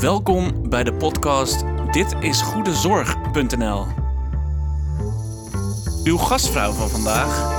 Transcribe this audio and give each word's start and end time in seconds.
Welkom 0.00 0.68
bij 0.68 0.84
de 0.84 0.94
podcast 0.94 1.64
Dit 1.92 2.16
is 2.20 2.40
Goedezorg.nl. 2.40 3.86
Uw 6.04 6.16
gastvrouw 6.16 6.72
van 6.72 6.88
vandaag, 6.88 7.54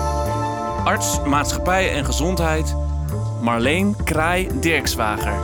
arts 0.85 1.23
maatschappij 1.23 1.91
en 1.93 2.05
gezondheid, 2.05 2.75
Marleen 3.41 4.03
Kraai 4.03 4.59
Dirkswager. 4.59 5.39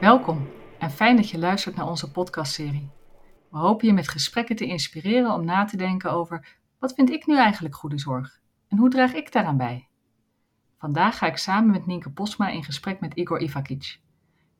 Welkom 0.00 0.48
en 0.78 0.90
fijn 0.90 1.16
dat 1.16 1.30
je 1.30 1.38
luistert 1.38 1.76
naar 1.76 1.88
onze 1.88 2.10
podcastserie. 2.10 2.90
We 3.50 3.58
hopen 3.58 3.86
je 3.86 3.92
met 3.92 4.08
gesprekken 4.08 4.56
te 4.56 4.66
inspireren 4.66 5.32
om 5.32 5.44
na 5.44 5.64
te 5.64 5.76
denken 5.76 6.12
over 6.12 6.56
wat 6.78 6.94
vind 6.94 7.10
ik 7.10 7.26
nu 7.26 7.36
eigenlijk 7.36 7.74
goede 7.74 7.98
zorg 7.98 8.37
en 8.68 8.78
hoe 8.78 8.90
draag 8.90 9.14
ik 9.14 9.32
daaraan 9.32 9.56
bij? 9.56 9.86
Vandaag 10.78 11.18
ga 11.18 11.26
ik 11.26 11.36
samen 11.36 11.70
met 11.70 11.86
Nienke 11.86 12.10
Posma 12.10 12.48
in 12.48 12.64
gesprek 12.64 13.00
met 13.00 13.14
Igor 13.14 13.40
Ivakic. 13.40 13.98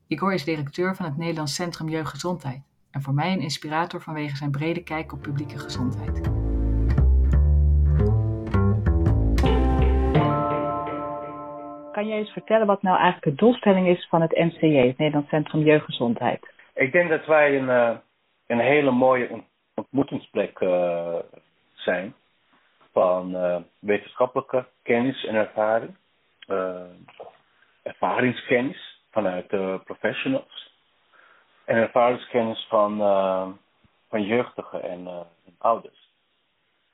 Igor 0.07 0.33
is 0.33 0.43
directeur 0.43 0.95
van 0.95 1.05
het 1.05 1.17
Nederlands 1.17 1.55
Centrum 1.55 1.89
Jeugdgezondheid 1.89 2.61
en 2.91 3.01
voor 3.01 3.13
mij 3.13 3.31
een 3.31 3.41
inspirator 3.41 4.01
vanwege 4.01 4.35
zijn 4.35 4.51
brede 4.51 4.83
kijk 4.83 5.13
op 5.13 5.21
publieke 5.21 5.57
gezondheid. 5.57 6.21
Kan 11.91 12.07
jij 12.07 12.17
eens 12.17 12.31
vertellen 12.31 12.67
wat 12.67 12.81
nou 12.81 12.97
eigenlijk 12.97 13.37
de 13.37 13.45
doelstelling 13.45 13.87
is 13.87 14.07
van 14.07 14.21
het 14.21 14.31
NCJ, 14.31 14.87
het 14.87 14.97
Nederlands 14.97 15.29
Centrum 15.29 15.61
Jeugdgezondheid? 15.61 16.53
Ik 16.73 16.91
denk 16.91 17.09
dat 17.09 17.25
wij 17.25 17.57
een, 17.57 17.67
uh, 17.67 17.97
een 18.47 18.59
hele 18.59 18.91
mooie 18.91 19.43
ontmoetingsplek 19.75 20.59
uh, 20.59 21.15
zijn 21.73 22.13
van 22.91 23.35
uh, 23.35 23.57
wetenschappelijke 23.79 24.65
kennis 24.83 25.25
en 25.25 25.35
ervaring, 25.35 25.95
ervaringskennis 27.83 29.01
vanuit 29.11 29.49
de 29.49 29.81
professionals 29.83 30.73
en 31.65 31.75
ervaringskennis 31.75 32.65
van, 32.69 32.97
van 34.09 34.23
jeugdigen 34.23 34.83
en, 34.83 35.27
ouders. 35.57 36.11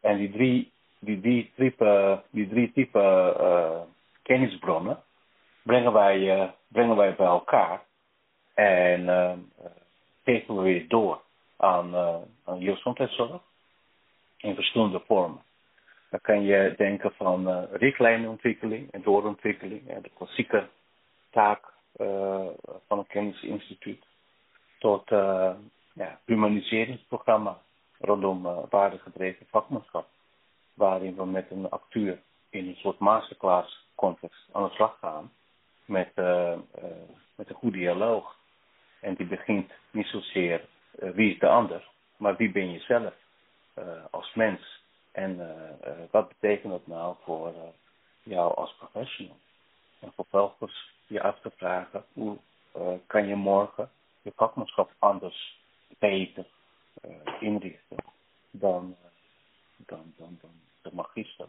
En 0.02 0.18
die 0.18 0.32
drie, 0.32 0.72
die 1.00 1.22
drie 1.22 1.52
type, 1.56 2.22
die 2.30 2.48
drie 2.48 2.72
type 2.72 3.86
kennisbronnen 4.22 5.04
brengen 5.64 5.94
wij, 5.94 6.54
brengen 6.68 6.96
wij 6.96 7.16
bij 7.16 7.28
elkaar 7.28 7.82
en 8.54 9.08
geven 10.26 10.56
we 10.56 10.62
weer 10.62 10.88
door 10.88 11.22
aan, 11.58 11.94
uh, 11.94 12.16
aan 12.46 13.42
in 14.38 14.56
verschillende 14.56 15.02
vormen. 15.08 15.42
Dan 16.16 16.36
kan 16.36 16.44
je 16.44 16.74
denken 16.78 17.12
van 17.12 17.50
uh, 17.50 17.64
richtlijnenontwikkeling 17.72 18.92
en 18.92 19.02
doorontwikkeling, 19.02 20.02
de 20.02 20.12
klassieke 20.18 20.68
taak 21.30 21.74
uh, 21.98 22.46
van 22.88 22.98
een 22.98 23.08
kennisinstituut, 23.08 24.06
tot 24.80 25.12
uh, 25.12 25.52
ja, 25.94 26.20
humaniseringsprogramma 26.26 27.60
rondom 28.00 28.42
waardegedreven 28.70 29.46
vakmanschap, 29.50 30.08
waarin 30.74 31.16
we 31.16 31.26
met 31.26 31.52
een 31.52 31.70
acteur 31.70 32.20
in 32.50 32.68
een 32.68 32.76
soort 32.76 33.00
masterclass 33.00 33.88
context 33.96 34.50
aan 34.52 34.64
de 34.64 34.74
slag 34.74 34.98
gaan 35.00 35.32
met, 35.86 36.12
met 37.36 37.50
een 37.50 37.56
goede 37.56 37.78
dialoog. 37.78 38.36
En 39.00 39.16
die 39.16 39.26
begint 39.26 39.72
niet 39.92 40.08
zozeer 40.08 40.66
wie 40.92 41.34
is 41.34 41.40
de 41.40 41.48
ander, 41.48 41.88
maar 42.18 42.36
wie 42.36 42.52
ben 42.52 42.72
je 42.72 42.80
zelf 42.80 43.14
als 44.12 44.34
mens. 44.34 44.84
En 45.16 45.40
uh, 45.40 45.94
wat 46.12 46.28
betekent 46.28 46.72
dat 46.72 46.88
nou 46.88 47.16
voor 47.24 47.54
jou 48.24 48.56
als 48.56 48.76
professional? 48.76 49.38
En 50.00 50.12
vervolgens 50.16 50.94
je 51.08 51.22
af 51.22 51.40
te 51.40 51.52
vragen, 51.56 52.06
hoe 52.14 52.38
kan 53.08 53.28
je 53.28 53.36
morgen 53.36 53.90
je 54.22 54.32
vakmanschap 54.36 54.92
anders, 55.00 55.60
beter 56.00 56.46
inrichten 57.40 57.98
dan, 58.52 58.96
dan, 59.78 60.14
dan, 60.18 60.38
dan 60.42 60.52
de 60.82 60.90
magister. 60.94 61.48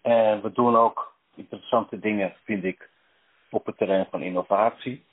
En 0.00 0.42
we 0.42 0.52
doen 0.52 0.76
ook 0.76 1.14
interessante 1.34 1.98
dingen, 1.98 2.36
vind 2.44 2.64
ik, 2.64 2.90
op 3.50 3.66
het 3.66 3.76
terrein 3.76 4.06
van 4.10 4.22
innovatie 4.22 5.04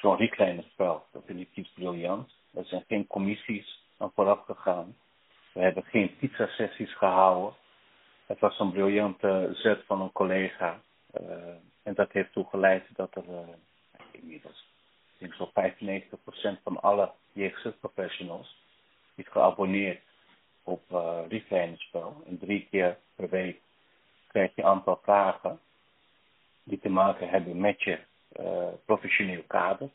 zo'n 0.00 0.16
richtlijnenspel, 0.16 1.04
dat 1.12 1.22
vind 1.26 1.40
ik 1.40 1.48
iets 1.54 1.70
briljant. 1.72 2.30
Er 2.54 2.64
zijn 2.64 2.84
geen 2.88 3.06
commissies 3.06 3.84
aan 3.96 4.12
vooraf 4.14 4.44
gegaan. 4.44 4.96
We 5.52 5.60
hebben 5.60 5.84
geen 5.84 6.16
pizza-sessies 6.16 6.96
gehouden. 6.96 7.54
Het 8.26 8.38
was 8.38 8.58
een 8.58 8.72
briljante 8.72 9.50
zet 9.52 9.84
van 9.86 10.00
een 10.00 10.12
collega. 10.12 10.80
Uh, 11.20 11.54
en 11.82 11.94
dat 11.94 12.12
heeft 12.12 12.32
toe 12.32 12.46
geleid 12.50 12.84
dat 12.96 13.14
er 13.14 13.24
uh, 13.28 13.38
inmiddels, 14.10 14.66
ik 15.18 15.32
zo'n 15.32 15.50
95% 16.58 16.62
van 16.62 16.80
alle 16.80 17.12
JXS-professionals 17.32 18.56
is 19.14 19.28
geabonneerd 19.28 20.00
op 20.62 20.82
uh, 20.92 21.18
richtlijnenspel. 21.28 22.22
En 22.26 22.38
drie 22.38 22.66
keer 22.70 22.98
per 23.14 23.28
week 23.28 23.60
krijg 24.26 24.54
je 24.54 24.62
een 24.62 24.68
aantal 24.68 25.00
vragen 25.02 25.60
die 26.62 26.78
te 26.78 26.88
maken 26.88 27.28
hebben 27.28 27.60
met 27.60 27.82
je 27.82 27.98
professioneel 28.84 29.42
kader. 29.46 29.88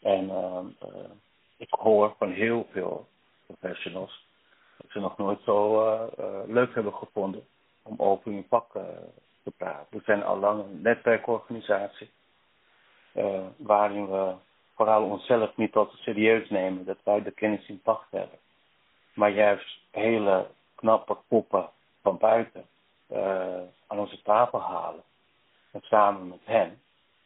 En 0.00 0.24
uh, 0.24 0.64
ik 1.56 1.70
hoor 1.70 2.14
van 2.18 2.32
heel 2.32 2.68
veel 2.72 3.08
professionals 3.46 4.28
ze 4.90 5.00
nog 5.00 5.18
nooit 5.18 5.40
zo 5.44 5.84
leuk 6.46 6.74
hebben 6.74 6.94
gevonden 6.94 7.46
om 7.82 7.94
over 7.98 8.32
hun 8.32 8.46
vak 8.48 8.72
te 9.42 9.50
praten. 9.56 9.86
We 9.98 10.02
zijn 10.04 10.22
al 10.22 10.38
lang 10.38 10.64
een 10.64 10.82
netwerkorganisatie 10.82 12.10
waarin 13.56 14.10
we 14.10 14.34
vooral 14.74 15.04
onszelf 15.04 15.56
niet 15.56 15.76
altijd 15.76 15.98
serieus 15.98 16.50
nemen 16.50 16.84
dat 16.84 16.98
wij 17.04 17.22
de 17.22 17.30
kennis 17.30 17.68
in 17.68 17.80
pacht 17.80 18.10
hebben. 18.10 18.38
Maar 19.14 19.30
juist 19.30 19.78
hele 19.90 20.46
knappe 20.74 21.16
koppen 21.28 21.68
van 22.02 22.18
buiten 22.18 22.66
aan 23.86 23.98
onze 23.98 24.22
tafel 24.22 24.60
halen. 24.60 25.02
En 25.70 25.80
samen 25.82 26.28
met 26.28 26.40
hen 26.44 26.80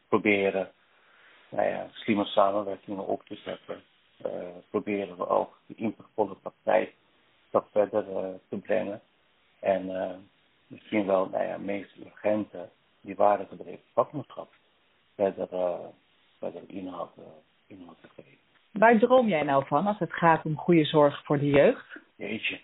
proberen 0.07 0.71
nou 1.49 1.67
ja, 1.67 1.87
slimme 1.91 2.25
samenwerkingen 2.25 3.07
op 3.07 3.25
te 3.25 3.35
zetten. 3.35 3.83
Uh, 4.25 4.31
proberen 4.69 5.17
we 5.17 5.27
ook 5.27 5.57
de 5.65 5.75
impactvolle 5.75 6.35
praktijk 6.35 6.93
verder 7.71 8.05
uh, 8.09 8.27
te 8.49 8.57
brengen. 8.57 9.01
En 9.59 9.85
uh, 9.85 10.11
misschien 10.67 11.05
wel 11.05 11.29
nou 11.29 11.43
ja, 11.43 11.57
meest 11.57 11.95
urgente, 11.97 12.69
die 13.01 13.15
waardegedreven 13.15 13.83
vakmanschap 13.93 14.53
verder, 15.15 15.47
verder 16.39 16.61
inhoud, 16.67 17.11
inhoud 17.67 17.97
te 18.01 18.07
geven. 18.15 18.37
Waar 18.71 18.99
droom 18.99 19.27
jij 19.27 19.43
nou 19.43 19.65
van 19.65 19.87
als 19.87 19.99
het 19.99 20.13
gaat 20.13 20.45
om 20.45 20.57
goede 20.57 20.85
zorg 20.85 21.25
voor 21.25 21.39
de 21.39 21.49
jeugd? 21.49 21.97
Jeetje. 22.15 22.59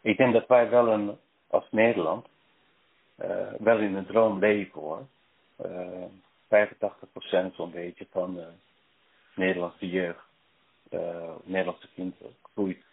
ik 0.00 0.16
denk 0.16 0.32
dat 0.32 0.46
wij 0.46 0.70
wel 0.70 0.88
een, 0.88 1.18
als 1.46 1.64
Nederland 1.70 2.26
wel 3.58 3.78
in 3.78 3.94
een 3.94 4.06
droom 4.06 4.38
leven 4.38 4.80
hoor. 4.80 5.06
85% 6.48 7.54
zo'n 7.54 7.70
beetje 7.70 8.06
van 8.10 8.34
de 8.34 8.46
Nederlandse 9.34 9.88
jeugd, 9.88 10.24
Nederlandse 11.44 11.88
kinderen, 11.94 12.34
groeit 12.54 12.87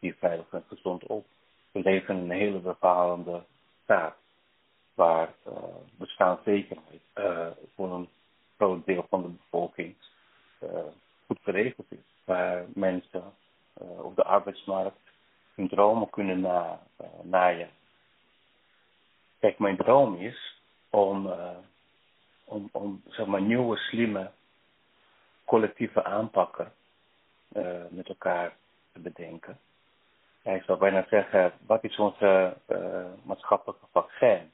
relatief 0.00 0.18
veilig 0.18 0.46
en 0.50 0.64
gezond 0.68 1.06
op. 1.06 1.26
We 1.72 1.80
leven 1.82 2.16
in 2.16 2.22
een 2.22 2.30
hele 2.30 2.58
bepalende 2.58 3.42
staat 3.82 4.16
waar 4.94 5.34
uh, 5.46 5.52
bestaanszekerheid 5.96 7.00
uh, 7.14 7.46
voor 7.74 7.92
een 7.92 8.08
groot 8.56 8.86
deel 8.86 9.06
van 9.08 9.22
de 9.22 9.28
bevolking 9.28 9.94
uh, 10.62 10.68
goed 11.26 11.38
geregeld 11.42 11.86
is. 11.92 11.98
Waar 12.24 12.64
mensen 12.74 13.32
op 14.02 14.16
de 14.16 14.24
arbeidsmarkt 14.24 14.98
hun 15.54 15.68
dromen 15.68 16.10
kunnen 16.10 16.40
na, 16.40 16.80
naaien. 17.22 17.68
Kijk, 19.38 19.58
mijn 19.58 19.76
droom 19.76 20.16
is 20.16 20.62
om, 20.90 21.32
om, 22.44 22.68
om 22.72 23.02
zeg 23.08 23.26
maar, 23.26 23.42
nieuwe, 23.42 23.76
slimme, 23.76 24.30
collectieve 25.44 26.04
aanpakken 26.04 26.72
met 27.88 28.08
elkaar 28.08 28.56
te 28.92 29.00
bedenken. 29.00 29.58
Ja, 30.42 30.52
ik 30.52 30.62
zou 30.62 30.78
bijna 30.78 31.06
zeggen, 31.08 31.52
wat 31.66 31.84
is 31.84 31.98
onze 31.98 32.56
uh, 32.68 33.06
maatschappelijke 33.22 33.86
vaccin 33.92 34.50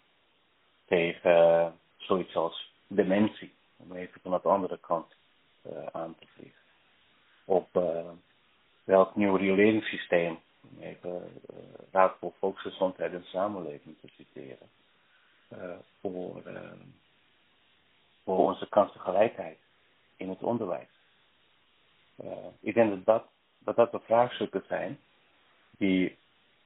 tegen 0.84 1.74
zoiets 1.96 2.36
als 2.36 2.72
dementie? 2.86 3.54
Om 3.76 3.92
even 3.92 4.20
van 4.20 4.30
de 4.30 4.48
andere 4.48 4.78
kant 4.78 5.14
aan 5.92 6.14
te 6.18 6.26
vliegen. 6.26 6.60
Of 7.44 7.64
welk 8.84 9.16
nieuw 9.16 9.36
rioleringssysteem, 9.36 10.38
om 10.60 10.82
even 10.82 11.42
Raad 11.90 12.16
voor 12.20 12.32
Volksgezondheid 12.38 13.12
en 13.12 13.24
Samenleving 13.24 13.96
te 14.00 14.08
citeren 14.08 14.68
voor, 16.00 16.42
voor 18.24 18.38
onze 18.38 18.68
kansengelijkheid 18.68 19.58
in 20.16 20.28
het 20.28 20.42
onderwijs. 20.42 21.00
Ik 22.60 22.74
denk 22.74 22.90
dat 22.90 23.04
dat, 23.04 23.24
dat 23.58 23.76
dat 23.76 23.92
de 23.92 24.00
vraagstukken 24.00 24.64
zijn 24.68 24.98
die 25.76 26.16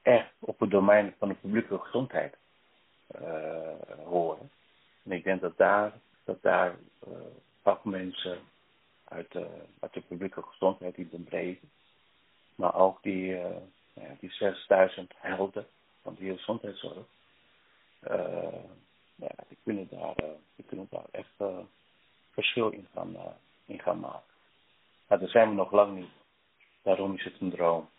echt 0.01 0.33
op 0.39 0.59
het 0.59 0.69
domein 0.69 1.15
van 1.17 1.27
de 1.27 1.33
publieke 1.33 1.77
gezondheid 1.77 2.37
horen. 4.05 4.51
En 5.03 5.11
ik 5.11 5.23
denk 5.23 5.41
dat 5.41 5.57
daar, 5.57 5.93
dat 6.23 6.41
daar 6.41 6.75
vakmensen 7.61 8.39
uit, 9.03 9.35
uit 9.79 9.93
de 9.93 10.01
publieke 10.01 10.41
gezondheid, 10.41 10.95
die 10.95 11.05
bedrijven, 11.05 11.71
maar 12.55 12.75
ook 12.75 13.03
die, 13.03 13.25
ja, 13.93 14.15
die 14.19 14.31
6000 14.31 15.13
helden 15.15 15.67
van 16.01 16.15
de 16.19 16.35
gezondheidszorg, 16.35 17.05
ja, 19.15 19.33
die 19.47 19.57
kunnen 19.63 19.87
daar, 19.89 20.15
die 20.55 20.65
kunnen 20.65 20.87
daar 20.89 21.05
echt 21.11 21.43
verschil 22.31 22.69
in 22.69 22.87
gaan, 22.93 23.15
in 23.65 23.79
gaan 23.79 23.99
maken. 23.99 24.33
Maar 25.07 25.19
daar 25.19 25.29
zijn 25.29 25.49
we 25.49 25.55
nog 25.55 25.71
lang 25.71 25.95
niet. 25.95 26.11
Daarom 26.81 27.13
is 27.15 27.23
het 27.23 27.39
een 27.39 27.51
droom. 27.51 27.89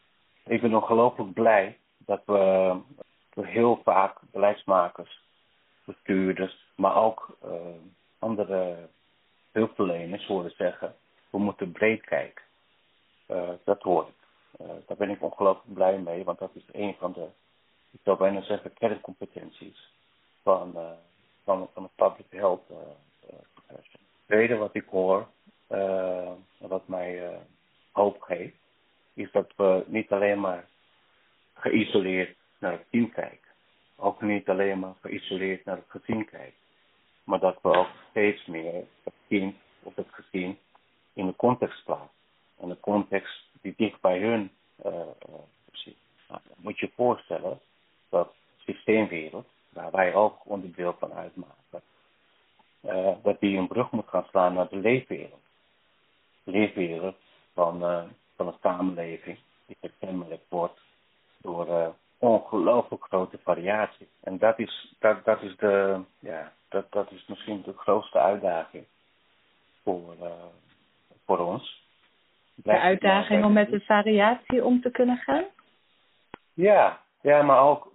Ik 0.44 0.60
ben 0.60 0.74
ongelooflijk 0.74 1.32
blij 1.32 1.78
dat 1.98 2.22
we, 2.24 2.76
heel 3.40 3.80
vaak 3.84 4.18
beleidsmakers, 4.30 5.20
bestuurders, 5.84 6.66
maar 6.76 6.96
ook 6.96 7.36
uh, 7.44 7.50
andere 8.18 8.88
hulpverleners 9.52 10.26
horen 10.26 10.50
zeggen, 10.50 10.94
we 11.30 11.38
moeten 11.38 11.72
breed 11.72 12.04
kijken. 12.04 12.44
Uh, 13.28 13.48
dat 13.64 13.82
hoor 13.82 14.08
ik. 14.08 14.14
Uh, 14.60 14.72
daar 14.86 14.96
ben 14.96 15.10
ik 15.10 15.22
ongelooflijk 15.22 15.74
blij 15.74 15.98
mee, 15.98 16.24
want 16.24 16.38
dat 16.38 16.50
is 16.54 16.64
een 16.72 16.94
van 16.98 17.12
de, 17.12 17.26
ik 17.90 18.00
zou 18.04 18.18
bijna 18.18 18.42
zeggen, 18.42 18.74
kerncompetenties 18.74 19.92
van, 20.42 20.76
van, 21.44 21.68
van 21.74 21.82
de 21.82 21.88
public 21.94 22.26
health 22.30 22.66
profession. 23.54 24.00
Het 24.00 24.26
tweede 24.26 24.56
wat 24.56 24.74
ik 24.74 24.86
hoor, 24.90 25.26
wat 26.58 26.88
mij 26.88 27.38
hoop 27.92 28.20
geeft, 28.20 28.61
we 29.62 29.84
niet 29.86 30.10
alleen 30.10 30.40
maar 30.40 30.68
geïsoleerd 31.54 32.36
naar 32.58 32.72
het 32.72 32.90
team 32.90 33.10
kijken. 33.10 33.50
Ook 33.96 34.22
niet 34.22 34.48
alleen 34.48 34.78
maar 34.78 34.94
geïsoleerd 35.00 35.64
naar 35.64 35.76
het 35.76 36.02
gezin 36.02 36.24
kijken. 36.24 36.60
Maar 37.24 37.38
dat 37.38 37.58
we 37.62 37.68
ook 37.68 37.90
steeds 38.10 38.46
meer 38.46 38.84
het 39.02 39.14
kind 39.28 39.56
of 39.82 39.96
het 39.96 40.08
gezin 40.10 40.58
in 41.12 41.26
de 41.26 41.36
context 41.36 41.84
plaatsen. 41.84 42.10
En 42.58 42.68
de 42.68 42.80
context 42.80 43.48
die 43.60 43.74
dicht 43.76 44.00
bij 44.00 44.18
hun 44.18 44.50
uh, 44.86 44.92
zit. 45.72 45.96
Nou, 46.28 46.40
moet 46.56 46.78
je 46.78 46.90
voorstellen 46.94 47.60
dat 48.08 48.34
systeemwereld, 48.56 49.46
waar 49.68 49.90
wij 49.90 50.14
ook 50.14 50.36
onderdeel 50.44 50.96
van 50.98 51.12
uitmaken, 51.12 51.82
dat 53.22 53.40
die 53.40 53.58
een 53.58 53.68
brug 53.68 53.90
moet 53.90 54.08
gaan 54.08 54.26
slaan 54.28 54.54
naar 54.54 54.68
de 54.68 54.76
leefwereld. 54.76 55.42
De 56.44 56.50
leefwereld 56.50 57.16
van 57.54 57.82
van 58.36 58.46
een 58.46 58.58
samenleving 58.62 59.38
die 59.80 59.90
gekenmerkt 59.90 60.48
wordt 60.48 60.80
door 61.36 61.68
uh, 61.68 61.86
ongelooflijk 62.18 63.04
grote 63.04 63.38
variatie. 63.42 64.08
En 64.20 64.38
dat 64.38 64.58
is, 64.58 64.94
dat, 64.98 65.24
dat 65.24 65.42
is 65.42 65.56
de, 65.56 66.00
ja, 66.18 66.52
dat, 66.68 66.92
dat 66.92 67.10
is 67.10 67.24
misschien 67.26 67.62
de 67.62 67.72
grootste 67.76 68.18
uitdaging 68.18 68.84
voor, 69.82 70.14
uh, 70.22 70.30
voor 71.24 71.38
ons. 71.38 71.84
de 72.54 72.78
uitdaging 72.78 73.44
om 73.44 73.52
met 73.52 73.70
de 73.70 73.80
variatie 73.80 74.64
om 74.64 74.80
te 74.80 74.90
kunnen 74.90 75.16
gaan? 75.16 75.44
Ja, 76.54 77.00
ja, 77.20 77.42
maar 77.42 77.62
ook 77.62 77.92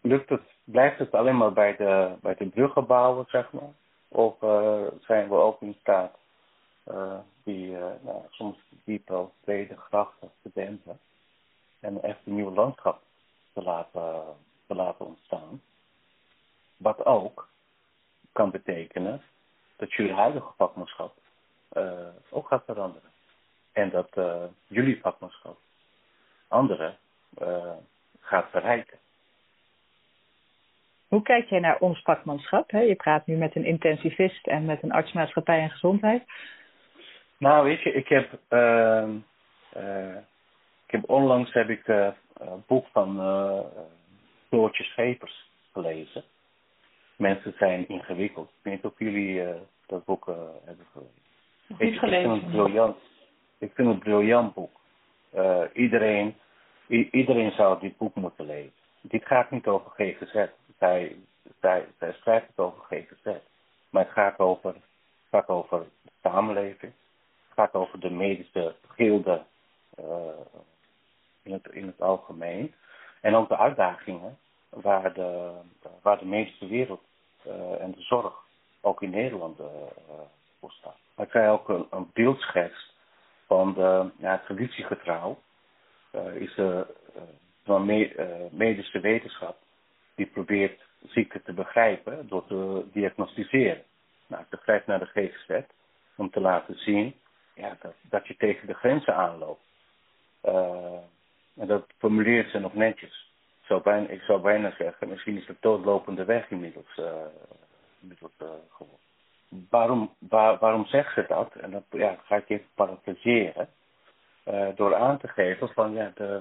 lukt 0.00 0.28
het, 0.28 0.42
blijft 0.64 0.98
het 0.98 1.12
alleen 1.12 1.36
maar 1.36 1.52
bij 1.52 1.76
de, 1.76 2.14
bij 2.20 2.34
de 2.34 2.46
bruggen 2.46 2.86
bouwen, 2.86 3.24
zeg 3.28 3.52
maar? 3.52 3.72
Of 4.08 4.42
uh, 4.42 4.82
zijn 5.00 5.28
we 5.28 5.34
ook 5.34 5.60
in 5.60 5.76
staat 5.80 6.18
uh, 6.88 7.18
die 7.44 7.70
uh, 7.70 7.86
nou, 8.00 8.22
soms 8.30 8.58
diepe, 8.84 9.28
brede 9.44 9.76
grachten 9.76 10.30
en 11.80 12.02
echt 12.02 12.18
een 12.24 12.34
nieuw 12.34 12.54
landschap 12.54 13.02
te 13.52 13.62
laten, 13.62 14.22
te 14.66 14.74
laten 14.74 15.06
ontstaan. 15.06 15.62
Wat 16.76 17.04
ook 17.04 17.48
kan 18.32 18.50
betekenen 18.50 19.22
dat 19.76 19.92
jullie 19.92 20.12
huidige 20.12 20.52
vakmanschap 20.56 21.16
uh, 21.72 22.08
ook 22.30 22.46
gaat 22.46 22.64
veranderen. 22.64 23.10
En 23.72 23.90
dat 23.90 24.08
jullie 24.66 25.00
vakmanschap 25.00 25.58
anderen 26.48 26.96
gaat 28.20 28.50
verrijken. 28.50 28.98
Hoe 31.08 31.22
kijk 31.22 31.48
jij 31.48 31.60
naar 31.60 31.78
ons 31.78 32.02
vakmanschap? 32.02 32.70
Je 32.70 32.94
praat 32.94 33.26
nu 33.26 33.36
met 33.36 33.56
een 33.56 33.64
intensivist 33.64 34.46
en 34.46 34.64
met 34.64 34.82
een 34.82 34.92
artsmaatschappij 34.92 35.60
en 35.60 35.70
gezondheid. 35.70 36.22
Nou, 37.38 37.64
weet 37.64 37.82
je, 37.82 37.92
ik 37.92 38.08
heb, 38.08 38.38
uh, 38.50 39.08
uh, 39.76 40.16
ik 40.88 40.94
heb 40.94 41.10
onlangs 41.10 41.52
heb 41.52 41.68
ik 41.68 41.88
uh, 41.88 42.08
een 42.34 42.62
boek 42.66 42.86
van 42.92 43.20
uh, 43.20 43.60
Floortje 44.48 44.84
Schepers 44.84 45.50
gelezen. 45.72 46.24
Mensen 47.16 47.54
zijn 47.58 47.88
ingewikkeld. 47.88 48.48
Ik 48.48 48.54
weet 48.62 48.74
niet 48.74 48.92
of 48.92 48.98
jullie 48.98 49.42
dat 49.86 50.04
boek 50.04 50.26
hebben 50.64 50.86
gelezen. 50.92 51.12
Nog 51.66 51.78
niet 51.78 51.98
gelezen. 51.98 52.34
Ik 52.34 52.40
vind 52.40 52.42
het 52.42 52.62
briljant. 52.62 52.96
Ik 53.58 53.72
vind 53.74 53.88
het 53.88 53.96
een 53.96 54.02
briljant 54.02 54.54
boek. 54.54 54.80
iedereen, 55.72 56.34
iedereen 57.10 57.50
zou 57.50 57.80
dit 57.80 57.96
boek 57.96 58.14
moeten 58.14 58.46
lezen. 58.46 58.72
Dit 59.00 59.26
gaat 59.26 59.50
niet 59.50 59.66
over 59.66 59.90
GGZ. 59.90 60.46
Zij, 60.78 61.16
zij, 61.60 61.86
zij 61.98 62.12
schrijft 62.12 62.46
het 62.46 62.58
over 62.58 62.82
GGZ. 62.84 63.36
Maar 63.90 64.04
het 64.04 64.12
gaat 64.12 64.38
over, 64.38 64.74
het 64.74 64.82
gaat 65.30 65.48
over 65.48 65.84
de 66.02 66.10
samenleving 66.22 66.92
gaat 67.58 67.74
over 67.74 68.00
de 68.00 68.10
medische 68.10 68.74
gilde 68.88 69.42
uh, 69.98 70.04
in, 71.48 71.54
het, 71.62 71.74
in 71.74 71.86
het 71.86 72.00
algemeen. 72.00 72.74
En 73.20 73.34
ook 73.34 73.48
de 73.48 73.56
uitdagingen 73.56 74.38
waar 74.68 75.12
de, 75.12 75.52
waar 76.02 76.18
de 76.18 76.26
medische 76.26 76.66
wereld 76.66 77.02
uh, 77.46 77.80
en 77.80 77.92
de 77.92 78.02
zorg 78.02 78.34
ook 78.80 79.02
in 79.02 79.10
Nederland 79.10 79.60
uh, 79.60 79.66
voor 80.60 80.72
staat. 80.72 80.96
Hij 81.14 81.26
krijgt 81.26 81.50
ook 81.50 81.68
een, 81.68 81.86
een 81.90 82.10
beeldschets 82.12 82.94
van 83.46 83.74
de, 83.74 84.10
ja, 84.18 84.38
traditiegetrouw. 84.38 85.38
is 86.34 86.54
de, 86.54 86.86
me, 87.64 88.48
medische 88.50 89.00
wetenschap 89.00 89.56
die 90.14 90.26
probeert 90.26 90.80
ziekte 91.06 91.42
te 91.42 91.52
begrijpen 91.52 92.28
door 92.28 92.46
te 92.46 92.84
diagnosticeren. 92.92 93.82
Nou, 94.26 94.42
ik 94.42 94.48
begrijp 94.48 94.86
naar 94.86 94.98
de 94.98 95.06
GGZ 95.06 95.60
om 96.16 96.30
te 96.30 96.40
laten 96.40 96.74
zien 96.78 97.14
ja, 97.54 97.76
dat, 97.80 97.94
dat 98.02 98.26
je 98.26 98.36
tegen 98.36 98.66
de 98.66 98.74
grenzen 98.74 99.14
aanloopt. 99.14 99.66
En 101.58 101.66
dat 101.66 101.86
formuleert 101.98 102.50
ze 102.50 102.58
nog 102.58 102.74
netjes. 102.74 103.26
Ik 103.60 103.64
zou 103.74 103.82
bijna, 103.82 104.08
ik 104.08 104.20
zou 104.20 104.40
bijna 104.40 104.74
zeggen, 104.78 105.08
misschien 105.08 105.36
is 105.36 105.46
de 105.46 105.56
doodlopende 105.60 106.24
weg 106.24 106.50
inmiddels, 106.50 106.96
uh, 106.96 107.12
inmiddels 108.00 108.32
uh, 108.42 108.48
geworden. 108.70 109.06
Waarom, 109.70 110.14
waar, 110.18 110.58
waarom 110.58 110.86
zegt 110.86 111.14
ze 111.14 111.24
dat? 111.28 111.54
En 111.54 111.70
dat 111.70 111.84
ja, 111.90 112.18
ga 112.24 112.36
ik 112.36 112.48
even 112.48 112.66
parafraseren. 112.74 113.68
door 114.74 114.94
aan 114.94 115.18
te 115.18 115.28
geven 115.28 115.68
van 115.68 115.92
ja, 115.92 116.12
de, 116.14 116.40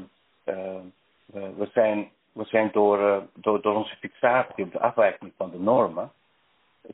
we, 1.57 1.69
zijn, 1.74 2.09
we 2.31 2.45
zijn 2.45 2.69
door, 2.71 3.27
door, 3.33 3.62
door 3.62 3.75
onze 3.75 3.95
fixatie 3.95 4.63
op 4.63 4.71
de 4.71 4.79
afwijking 4.79 5.33
van 5.38 5.51
de 5.51 5.59
normen, 5.59 6.12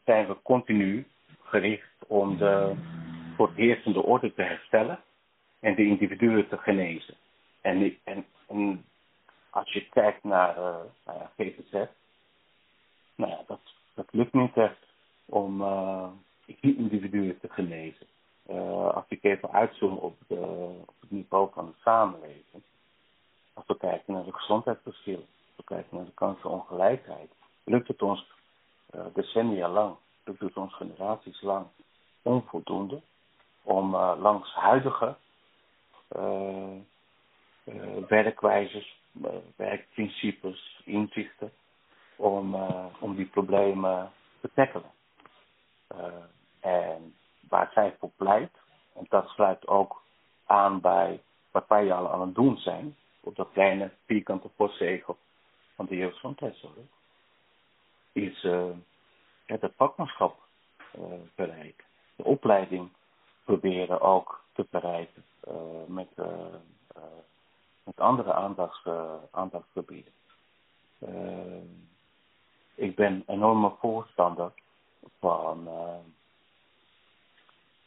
zijn 0.06 0.28
we 0.28 0.36
continu 0.44 1.08
gericht 1.44 1.96
om 2.08 2.38
de 2.38 2.76
voor 3.36 3.48
het 3.48 3.58
heersende 3.58 4.04
orde 4.04 4.34
te 4.34 4.42
herstellen 4.42 5.00
en 5.60 5.76
de 5.76 5.86
individuen 5.86 6.48
te 6.48 6.58
genezen. 6.58 7.16
En, 7.64 7.98
en, 8.04 8.26
als 9.50 9.74
je 9.74 9.90
kijkt 9.90 10.24
naar, 10.24 10.58
uh, 10.58 10.76
nou 11.06 11.20
ja, 11.20 11.32
GVZ, 11.38 11.72
nou 13.16 13.32
ja, 13.32 13.44
dat, 13.48 13.60
dat 13.94 14.08
lukt 14.12 14.34
niet 14.34 14.58
echt 14.58 14.86
om 15.26 15.64
die 16.46 16.78
individuen 16.78 17.40
te 17.40 17.50
genezen. 17.50 18.08
Uh, 18.50 18.90
als 18.90 19.06
ik 19.08 19.24
even 19.24 19.52
uitzoom 19.52 19.98
op, 19.98 20.16
de, 20.28 20.36
op 20.86 20.96
het 21.00 21.12
niveau 21.12 21.50
van 21.54 21.66
de 21.66 21.82
samenleving, 21.82 22.64
als 23.54 23.66
we 23.68 23.78
kijken 23.78 24.14
naar 24.14 24.24
de 24.24 24.34
gezondheidsverschillen, 24.34 25.26
als 25.26 25.56
we 25.56 25.64
kijken 25.64 25.98
naar 25.98 26.06
de 26.06 26.14
kansenongelijkheid, 26.14 27.32
lukt 27.64 27.88
het 27.88 28.02
ons 28.02 28.32
decennia 29.14 29.70
lang, 29.70 29.96
lukt 30.24 30.40
het 30.40 30.58
ons 30.58 30.74
generaties 30.74 31.42
lang 31.42 31.66
onvoldoende 32.22 33.02
om 33.62 33.96
langs 33.96 34.54
huidige 34.54 35.16
werkwijzes, 38.08 39.00
werkprincipes, 39.56 40.82
inzichten, 40.86 41.52
om, 42.16 42.56
om 43.00 43.16
die 43.16 43.26
problemen 43.26 44.12
te 44.42 44.50
tackelen. 44.54 44.92
en 46.60 47.16
waar 47.50 47.72
zij 47.74 47.96
voor 48.00 48.12
pleit, 48.16 48.52
en 48.94 49.06
dat 49.10 49.28
sluit 49.28 49.68
ook 49.68 50.02
aan 50.46 50.82
bij 50.82 51.22
wat 51.52 51.68
wij 51.68 51.94
al 51.94 52.12
aan 52.12 52.22
het 52.22 52.36
doen 52.36 52.58
zijn, 52.58 52.96
op 53.20 53.36
dat 53.36 53.52
kleine 53.54 53.92
vierkante 54.06 54.48
postzegel 54.48 55.18
van 55.76 55.86
de 55.86 55.96
jeugdgezondheidszorg, 55.96 56.74
is 58.12 58.44
het 59.46 59.74
vakmanschap 59.76 60.40
bereiken. 61.36 61.86
De 62.16 62.24
opleiding 62.24 62.90
proberen 63.44 64.02
ook 64.02 64.44
te 64.54 64.66
bereiken 64.70 65.24
uh, 65.48 65.54
met, 65.88 66.08
uh, 66.16 66.26
met 67.84 68.00
andere 68.00 68.34
aandachts, 68.34 68.88
aandachtsgebieden. 69.32 70.14
ik 72.76 72.96
ben 72.96 73.24
enorme 73.28 73.72
voorstander 73.80 74.52
van 75.20 75.68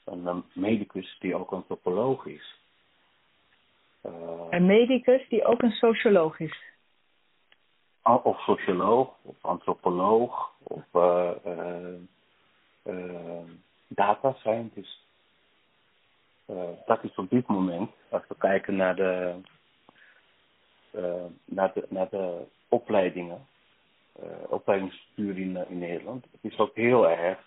een 0.05 0.45
medicus 0.53 1.17
die 1.19 1.35
ook 1.35 1.53
antropoloog 1.53 2.26
is. 2.26 2.55
een 4.50 4.67
medicus 4.67 5.29
die 5.29 5.45
ook 5.45 5.62
een 5.62 5.71
socioloog 5.71 6.41
is? 6.41 6.65
Of 8.03 8.41
socioloog, 8.41 9.15
of 9.23 9.37
antropoloog, 9.41 10.53
of 10.62 10.85
data 13.88 14.33
scientist. 14.33 15.05
Uh, 16.47 16.62
dat 16.87 17.05
is 17.05 17.15
op 17.15 17.31
dit 17.31 17.47
moment, 17.47 17.91
als 18.11 18.23
we 18.29 18.35
kijken 18.38 18.76
naar 18.76 18.97
de, 18.97 19.35
uh, 19.37 19.56
naar 21.45 21.73
de, 21.73 21.87
naar 21.88 22.09
de 22.09 22.47
opleidingen, 22.69 23.47
uh, 24.21 24.26
opleidingsstructuur 24.49 25.38
in, 25.38 25.69
in 25.69 25.79
Nederland, 25.79 26.25
het 26.31 26.53
is 26.53 26.59
ook 26.59 26.75
heel 26.75 27.09
erg 27.09 27.38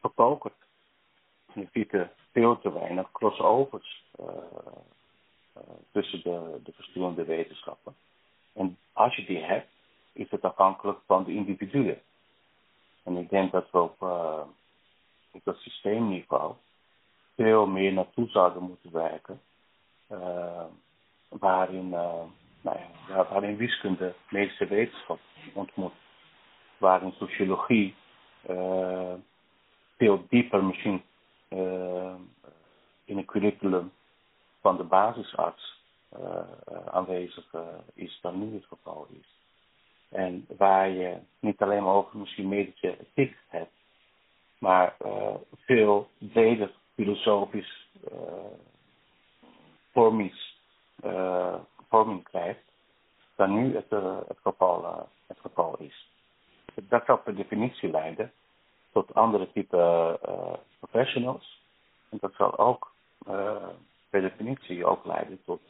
verkokerd. 0.00 0.54
Je 1.54 1.68
ziet 1.72 1.92
er 1.92 2.10
veel 2.32 2.58
te 2.60 2.72
weinig 2.72 3.12
crossovers 3.12 4.04
tussen 5.92 6.22
de, 6.22 6.60
de 6.64 6.72
verschillende 6.72 7.24
wetenschappen. 7.24 7.94
En 8.52 8.78
als 8.92 9.16
je 9.16 9.24
die 9.24 9.38
hebt, 9.38 9.70
is 10.12 10.30
het 10.30 10.42
afhankelijk 10.42 10.98
van 11.06 11.24
de 11.24 11.34
individuen. 11.34 12.00
En 13.02 13.16
ik 13.16 13.30
denk 13.30 13.52
dat 13.52 13.70
we 13.70 13.80
op, 13.80 13.98
dat 15.44 15.56
systeemniveau 15.56 16.54
veel 17.34 17.66
meer 17.66 17.92
naartoe 17.92 18.28
zouden 18.28 18.62
moeten 18.62 18.92
werken. 18.92 19.40
Waarin, 21.28 21.94
waarin 23.28 23.56
wiskunde 23.56 24.14
medische 24.30 24.66
wetenschap 24.66 25.20
ontmoet. 25.52 25.92
Waarin 26.78 27.12
sociologie 27.12 27.94
uh, 28.50 29.14
veel 29.96 30.26
dieper 30.28 30.64
misschien 30.64 31.02
in 33.04 33.16
een 33.16 33.24
curriculum 33.24 33.92
van 34.60 34.76
de 34.76 34.82
basisarts 34.82 35.80
aanwezig 36.90 37.54
is 37.94 38.18
dan 38.22 38.38
nu 38.38 38.54
het 38.54 38.64
geval 38.64 39.06
is. 39.10 39.38
En 40.08 40.46
waar 40.56 40.88
je 40.88 41.18
niet 41.40 41.62
alleen 41.62 41.82
maar 41.82 41.94
over 41.94 42.18
misschien 42.18 42.48
medische 42.48 42.96
ethiek 43.00 43.36
hebt, 43.48 43.72
maar 44.58 44.96
veel 45.54 46.08
breder 46.18 46.70
filosofisch 46.94 47.88
uh, 48.12 48.18
vormings, 49.92 50.58
uh, 51.04 51.54
vorming 51.88 52.22
krijgt 52.22 52.64
dan 53.36 53.54
nu 53.54 53.75
het, 53.88 54.02
uh, 54.02 54.18
het, 54.28 54.38
geval, 54.42 55.08
het 55.26 55.38
geval 55.40 55.76
is. 55.78 56.10
Dat 56.74 57.04
zal 57.04 57.18
per 57.18 57.36
definitie 57.36 57.90
leiden 57.90 58.32
tot 58.92 59.14
andere 59.14 59.52
type 59.52 60.18
professionals. 60.78 61.62
En 62.08 62.18
dat 62.20 62.32
zal 62.34 62.58
ook 62.58 62.94
per 64.10 64.20
definitie 64.20 64.86
ook 64.86 65.04
leiden 65.04 65.40
tot, 65.44 65.60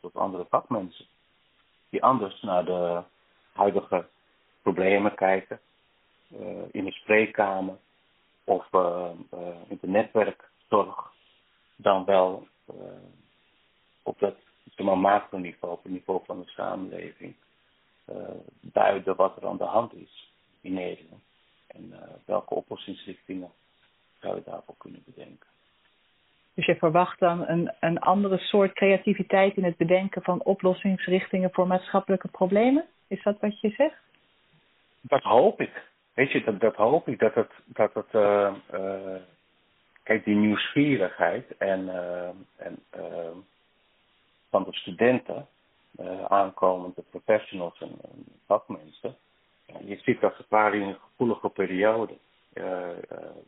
tot 0.00 0.14
andere 0.14 0.46
vakmensen. 0.48 1.06
Die 1.90 2.02
anders 2.02 2.42
naar 2.42 2.64
de 2.64 3.02
huidige 3.52 4.06
problemen 4.62 5.14
kijken. 5.14 5.60
in 6.70 6.84
de 6.84 6.92
spreekkamer 6.92 7.76
of 8.44 8.66
in 9.68 9.78
het 9.80 9.90
netwerk 9.90 10.48
zorg 10.68 11.12
dan 11.76 12.04
wel 12.04 12.46
op 14.02 14.18
dat 14.18 14.34
zeg 14.74 14.86
maar, 14.86 14.98
macroniveau, 14.98 15.72
op 15.72 15.82
het 15.82 15.92
niveau 15.92 16.20
van 16.24 16.40
de 16.40 16.48
samenleving, 16.48 17.34
duiden 18.60 19.16
wat 19.16 19.36
er 19.36 19.48
aan 19.48 19.56
de 19.56 19.64
hand 19.64 19.94
is 19.94 20.32
in 20.60 20.72
Nederland. 20.72 21.22
En 21.66 21.84
uh, 21.92 21.98
welke 22.24 22.54
oplossingsrichtingen 22.54 23.50
zou 24.20 24.34
je 24.34 24.42
daarvoor 24.44 24.74
kunnen 24.78 25.02
bedenken. 25.04 25.46
Dus 26.54 26.66
je 26.66 26.76
verwacht 26.76 27.18
dan 27.18 27.48
een, 27.48 27.74
een 27.80 27.98
andere 27.98 28.38
soort 28.38 28.72
creativiteit 28.72 29.56
in 29.56 29.64
het 29.64 29.76
bedenken 29.76 30.22
van 30.22 30.42
oplossingsrichtingen 30.42 31.50
voor 31.52 31.66
maatschappelijke 31.66 32.28
problemen? 32.28 32.84
Is 33.06 33.22
dat 33.22 33.40
wat 33.40 33.60
je 33.60 33.70
zegt? 33.70 34.02
Dat 35.00 35.22
hoop 35.22 35.60
ik. 35.60 35.84
Weet 36.14 36.32
je, 36.32 36.44
dat, 36.44 36.60
dat 36.60 36.74
hoop 36.74 37.08
ik 37.08 37.18
dat 37.18 37.34
het, 37.34 37.50
dat 37.64 37.94
het 37.94 38.12
uh, 38.12 38.54
uh, 38.74 39.16
kijk, 40.02 40.24
die 40.24 40.34
nieuwsgierigheid 40.34 41.56
en, 41.56 41.80
uh, 41.80 42.28
en 42.56 42.78
van 44.50 44.64
de 44.64 44.72
studenten, 44.72 45.46
aankomende 46.28 47.02
professionals 47.10 47.80
en, 47.80 47.96
en 48.02 48.24
vakmensen, 48.46 49.16
je 49.84 49.96
zit 49.96 50.24
als 50.24 50.36
het 50.36 50.48
ware 50.48 50.76
in 50.76 50.88
een 50.88 50.98
gevoelige 51.10 51.48
periode. 51.48 52.18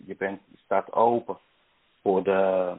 je, 0.07 0.15
bent, 0.19 0.41
je 0.51 0.59
staat 0.65 0.93
open 0.93 1.39
voor 2.03 2.23
de, 2.23 2.75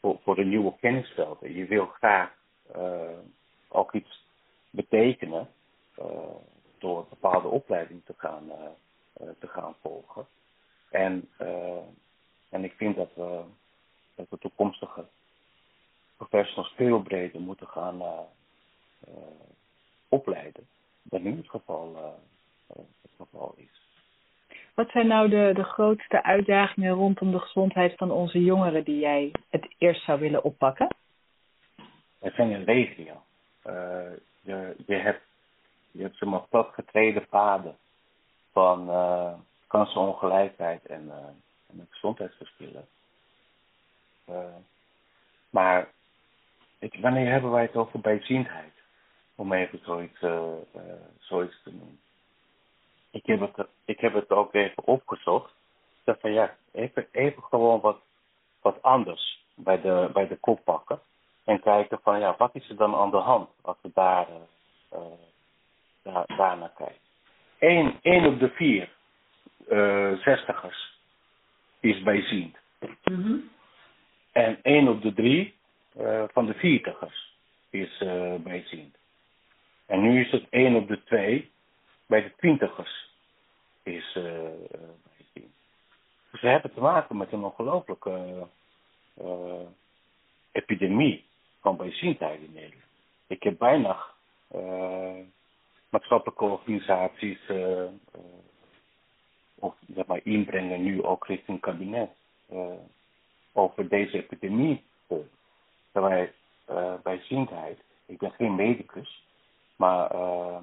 voor, 0.00 0.18
voor 0.22 0.34
de 0.34 0.44
nieuwe 0.44 0.72
kennisvelden. 0.80 1.54
Je 1.54 1.66
wil 1.66 1.86
graag 1.86 2.32
ook 3.68 3.92
iets 3.92 4.24
betekenen 4.70 5.48
door 6.78 7.06
bepaalde 7.08 7.48
opleidingen 7.48 8.04
te 8.04 8.14
gaan, 8.16 8.50
te 9.38 9.46
gaan 9.46 9.74
volgen. 9.82 10.26
En 10.90 11.28
en 12.50 12.64
ik 12.64 12.72
vind 12.72 12.96
dat 12.96 13.10
we, 13.14 13.42
dat 14.14 14.26
we 14.30 14.38
toekomstige 14.38 15.04
professionals 16.16 16.72
veel 16.76 17.02
breder 17.02 17.40
moeten 17.40 17.66
gaan 17.66 18.02
opleiden 20.08 20.66
dan 21.02 21.22
nu 21.22 21.36
het 21.36 21.50
geval, 21.50 21.94
uh, 21.96 22.76
het 23.02 23.10
geval 23.16 23.54
is. 23.56 23.80
Wat 24.74 24.90
zijn 24.90 25.06
nou 25.06 25.28
de, 25.28 25.50
de 25.54 25.64
grootste 25.64 26.22
uitdagingen 26.22 26.92
rondom 26.92 27.30
de 27.30 27.38
gezondheid 27.38 27.94
van 27.96 28.10
onze 28.10 28.44
jongeren 28.44 28.84
die 28.84 28.98
jij 28.98 29.32
het 29.50 29.74
eerst 29.78 30.04
zou 30.04 30.20
willen 30.20 30.44
oppakken? 30.44 30.88
Er 32.18 32.32
zijn 32.32 32.52
een 32.52 32.64
legio. 32.64 33.22
je, 34.42 34.74
je 34.86 34.94
hebt, 34.94 35.22
je 35.90 36.02
hebt 36.02 36.16
zomaar 36.16 36.46
platgetreden 36.48 37.26
paden 37.28 37.76
van 38.52 38.90
kansenongelijkheid 39.66 40.86
en 40.86 41.10
en 41.70 41.76
de 41.76 41.86
gezondheidsverschillen. 41.88 42.88
Uh, 44.28 44.44
maar 45.50 45.88
wanneer 47.00 47.30
hebben 47.30 47.50
wij 47.50 47.62
het 47.62 47.76
over 47.76 48.00
bijziendheid? 48.00 48.72
Om 49.40 49.52
even 49.52 49.80
zoiets, 49.84 50.22
uh, 50.22 50.52
zoiets 51.18 51.62
te 51.62 51.70
noemen. 51.70 52.00
Ik 53.10 53.26
heb, 53.26 53.40
het, 53.40 53.66
ik 53.84 54.00
heb 54.00 54.14
het 54.14 54.30
ook 54.30 54.54
even 54.54 54.86
opgezocht. 54.86 55.50
Ik 55.50 56.04
dacht 56.04 56.20
van 56.20 56.32
ja, 56.32 56.56
even, 56.72 57.06
even 57.12 57.42
gewoon 57.42 57.80
wat, 57.80 57.98
wat 58.62 58.82
anders 58.82 59.44
bij 59.54 59.80
de, 59.80 60.10
bij 60.12 60.26
de 60.28 60.36
kop 60.36 60.64
pakken. 60.64 61.00
En 61.44 61.60
kijken 61.60 62.00
van 62.02 62.20
ja, 62.20 62.34
wat 62.38 62.54
is 62.54 62.68
er 62.68 62.76
dan 62.76 62.94
aan 62.94 63.10
de 63.10 63.16
hand 63.16 63.48
als 63.60 63.76
we 63.80 63.90
daar, 63.94 64.26
daar, 66.02 66.24
daar 66.36 66.58
naar 66.58 66.72
kijken. 66.76 67.00
Eén, 67.58 67.98
één 68.02 68.26
op 68.26 68.38
de 68.38 68.50
vier 68.50 68.88
zestigers 70.22 70.98
is 71.80 72.02
bijziend. 72.02 72.56
Mm 73.04 73.50
En 74.32 74.58
één 74.62 74.88
op 74.88 75.02
de 75.02 75.12
drie 75.12 75.54
uh, 75.98 76.24
van 76.32 76.46
de 76.46 76.54
viertigers 76.54 77.34
is 77.70 78.00
uh, 78.00 78.34
bijziend. 78.34 78.98
En 79.90 80.00
nu 80.00 80.20
is 80.20 80.30
het 80.30 80.46
één 80.50 80.74
op 80.74 80.88
de 80.88 81.04
twee 81.04 81.50
bij 82.06 82.22
de 82.22 82.32
twintigers 82.36 83.08
is 83.82 84.14
uh. 84.16 84.50
Dus 86.30 86.40
hebben 86.40 86.74
te 86.74 86.80
maken 86.80 87.16
met 87.16 87.32
een 87.32 87.44
ongelooflijke 87.44 88.46
epidemie 90.52 91.24
van 91.60 91.76
bijziendheid 91.76 92.40
in 92.40 92.52
Nederland. 92.52 92.84
Ik 93.26 93.42
heb 93.42 93.58
bijna 93.58 94.04
maatschappelijke 95.88 96.44
organisaties 96.44 97.38
of 99.60 99.74
zeg 99.94 100.06
maar, 100.06 100.20
inbrengen 100.22 100.82
nu 100.82 101.02
ook 101.02 101.26
richting 101.26 101.60
kabinet 101.60 102.10
uh, 102.52 102.72
over 103.52 103.88
deze 103.88 104.16
epidemie. 104.16 104.82
Terwijl 105.92 106.28
uh, 106.70 106.94
bij 107.02 107.20
ziendheid, 107.22 107.78
ik 108.06 108.18
ben 108.18 108.30
geen 108.30 108.54
medicus, 108.54 109.24
maar 109.80 110.14
uh, 110.14 110.56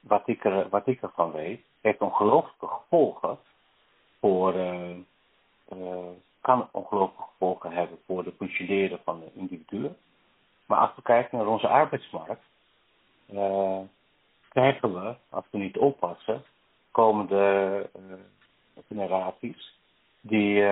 wat, 0.00 0.22
ik 0.24 0.44
er, 0.44 0.68
wat 0.68 0.86
ik 0.86 1.02
ervan 1.02 1.32
weet, 1.32 1.60
heeft 1.80 2.00
ongelooflijke 2.00 2.66
gevolgen 2.66 3.38
voor, 4.20 4.54
kan 6.40 6.68
ongelooflijke 6.70 7.30
gevolgen 7.32 7.72
hebben 7.72 7.98
voor 8.06 8.24
het 8.24 8.34
functioneren 8.36 9.00
van 9.04 9.20
de 9.20 9.30
individuen. 9.34 9.96
Maar 10.66 10.78
als 10.78 10.90
we 10.96 11.02
kijken 11.02 11.38
naar 11.38 11.46
onze 11.46 11.68
arbeidsmarkt, 11.68 12.44
krijgen 14.48 14.94
we, 14.94 15.14
als 15.28 15.44
we 15.50 15.58
niet 15.58 15.78
oppassen, 15.78 16.44
komende 16.90 17.90
generaties, 18.88 19.78
die, 20.20 20.64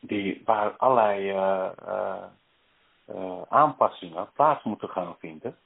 die 0.00 0.42
waar 0.44 0.70
allerlei 0.76 1.32
aanpassingen 3.48 4.30
plaats 4.32 4.64
moeten 4.64 4.88
gaan 4.88 5.16
vinden. 5.18 5.56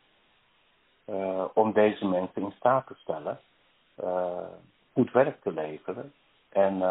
Om 1.54 1.72
deze 1.72 2.06
mensen 2.06 2.42
in 2.42 2.54
staat 2.56 2.86
te 2.86 2.94
stellen 2.94 3.40
goed 4.92 5.12
werk 5.12 5.42
te 5.42 5.52
leveren 5.52 6.12
en 6.48 6.82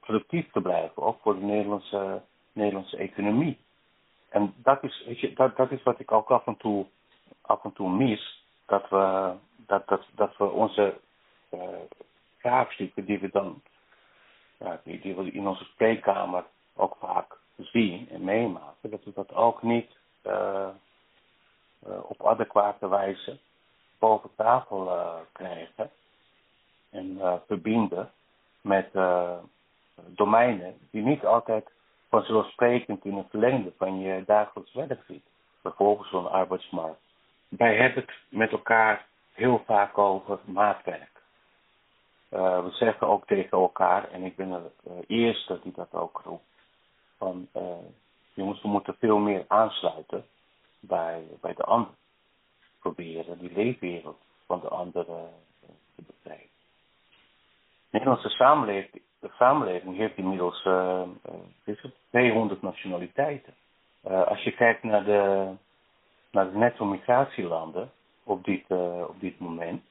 productief 0.00 0.50
te 0.52 0.60
blijven, 0.60 1.02
ook 1.02 1.20
voor 1.20 1.34
de 1.34 1.44
Nederlandse, 1.44 2.22
Nederlandse 2.52 2.96
economie. 2.96 3.58
En 4.28 4.54
dat 4.56 4.82
is, 4.82 5.04
je, 5.20 5.32
dat, 5.32 5.56
dat 5.56 5.70
is 5.70 5.82
wat 5.82 6.00
ik 6.00 6.12
ook 6.12 6.30
af 6.30 6.46
en 6.46 6.56
toe, 6.56 6.86
af 7.40 7.64
en 7.64 7.72
toe 7.72 7.90
mis. 7.90 8.44
Dat 8.66 8.88
we, 8.88 9.32
dat, 9.66 9.88
dat, 9.88 10.02
dat 10.14 10.36
we 10.36 10.44
onze 10.44 10.98
uh, 11.54 11.60
vraagstukken 12.38 13.04
die 13.04 13.18
we 13.18 13.28
dan 13.32 13.62
ja, 14.58 14.80
die, 14.84 15.00
die 15.00 15.14
we 15.14 15.30
in 15.30 15.48
onze 15.48 15.64
spreekkamer 15.64 16.44
ook 16.76 16.96
vaak 16.98 17.36
zien 17.56 18.08
en 18.10 18.24
meemaken, 18.24 18.90
dat 18.90 19.04
we 19.04 19.12
dat 19.14 19.34
ook 19.34 19.62
niet 19.62 19.90
uh, 20.26 20.32
uh, 20.32 20.68
op 22.02 22.26
adequate 22.26 22.88
wijze 22.88 23.38
boven 23.98 24.30
tafel 24.36 24.90
krijgen 25.32 25.90
en 26.90 27.20
verbinden 27.46 28.10
met 28.60 28.90
domeinen 30.06 30.78
die 30.90 31.02
niet 31.02 31.24
altijd 31.24 31.70
vanzelfsprekend 32.08 33.04
in 33.04 33.16
het 33.16 33.26
verlengde 33.30 33.72
van 33.78 34.00
je 34.00 34.22
dagelijks 34.26 34.72
werk 34.72 35.04
ziet. 35.06 35.24
Bijvoorbeeld 35.62 36.08
zo'n 36.08 36.30
arbeidsmarkt. 36.30 37.00
Wij 37.48 37.76
hebben 37.76 38.02
het 38.02 38.14
met 38.28 38.50
elkaar 38.50 39.06
heel 39.32 39.62
vaak 39.66 39.98
over 39.98 40.38
maatwerk. 40.44 41.22
We 42.28 42.68
zeggen 42.70 43.06
ook 43.06 43.26
tegen 43.26 43.58
elkaar, 43.58 44.10
en 44.10 44.22
ik 44.22 44.36
ben 44.36 44.72
de 44.82 45.04
eerste 45.06 45.60
die 45.62 45.72
dat 45.72 45.94
ook 45.94 46.20
roept, 46.24 46.44
van 47.18 47.48
uh, 47.56 47.62
jongens, 48.34 48.62
we 48.62 48.68
moeten 48.68 48.96
veel 48.98 49.18
meer 49.18 49.44
aansluiten 49.48 50.24
bij, 50.82 51.22
bij 51.40 51.54
de 51.54 51.64
ander. 51.64 51.92
Proberen 52.80 53.38
die 53.38 53.52
leefwereld 53.52 54.20
van 54.46 54.60
de 54.60 54.68
ander 54.68 55.04
te 55.04 56.02
begrijpen. 56.06 56.50
De 57.90 57.98
Nederlandse 57.98 58.28
samenleving 58.28 59.02
de 59.22 59.30
samenleving 59.38 59.96
heeft 59.96 60.16
inmiddels 60.16 60.64
uh, 60.64 61.02
uh, 61.64 61.74
200 62.10 62.62
nationaliteiten. 62.62 63.54
Uh, 64.08 64.26
als 64.26 64.42
je 64.42 64.52
kijkt 64.52 64.82
naar 64.82 65.04
de, 65.04 65.52
naar 66.30 66.50
de 66.50 66.58
netto 66.58 66.84
migratielanden 66.84 67.90
op 68.24 68.44
dit, 68.44 68.64
op 69.08 69.20
dit 69.20 69.38
moment, 69.38 69.82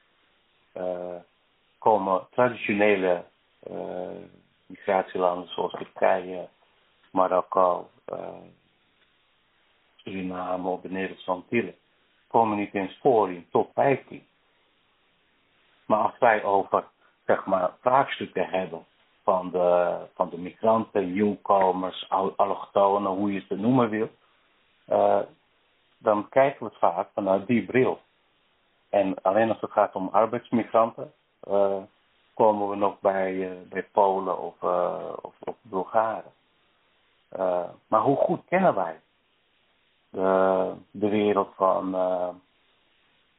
komen 1.78 2.28
traditionele 2.32 3.24
migratielanden 4.66 5.48
zoals 5.48 5.72
Turkije, 5.72 6.48
Marokko, 7.12 7.90
Suriname 10.04 10.70
of 10.70 10.82
de 10.82 10.90
Nederlandse 10.90 11.32
Antillen, 11.32 11.76
komen 12.28 12.58
niet 12.58 12.74
eens 12.74 12.98
voor 13.02 13.32
in 13.32 13.48
top 13.52 13.72
15. 13.74 14.24
Maar 15.86 16.00
als 16.00 16.18
wij 16.20 16.44
over 16.44 16.84
zeg 17.26 17.46
maar, 17.46 17.72
vraagstukken 17.82 18.50
hebben 18.50 18.86
van 19.24 19.52
de, 19.52 19.98
van 20.16 20.30
de 20.30 20.38
migranten, 20.38 21.14
nieuwkomers, 21.14 22.10
allochtonen, 22.36 23.12
hoe 23.12 23.34
je 23.34 23.46
ze 23.48 23.56
noemen 23.56 23.90
wil, 23.90 24.10
uh, 24.90 25.20
dan 25.98 26.30
kijken 26.30 26.60
we 26.60 26.66
het 26.66 26.78
vaak 26.78 27.08
vanuit 27.14 27.48
die 27.48 27.66
bril. 27.66 28.00
En 28.90 29.22
alleen 29.22 29.50
als 29.50 29.62
het 29.62 29.72
gaat 29.72 29.96
om 29.96 30.10
arbeidsmigranten, 30.12 31.12
uh, 31.48 31.78
komen 32.34 32.70
we 32.70 32.76
nog 32.76 33.00
bij, 33.00 33.34
uh, 33.34 33.52
bij 33.70 33.84
Polen 33.84 34.40
of, 34.40 34.64
of, 35.22 35.34
of 35.40 35.56
Bulgaren. 35.62 36.32
maar 37.88 38.02
hoe 38.02 38.18
goed 38.18 38.42
kennen 38.46 38.76
wij 38.76 39.00
de, 40.12 40.74
de 40.92 41.10
wereld 41.10 41.54
van, 41.56 41.92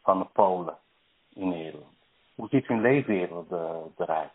van 0.03 0.19
de 0.19 0.27
Polen 0.33 0.77
in 1.35 1.49
Nederland? 1.49 1.93
Hoe 2.35 2.49
ziet 2.49 2.67
hun 2.67 2.81
leefwereld 2.81 3.51
eruit? 3.97 4.33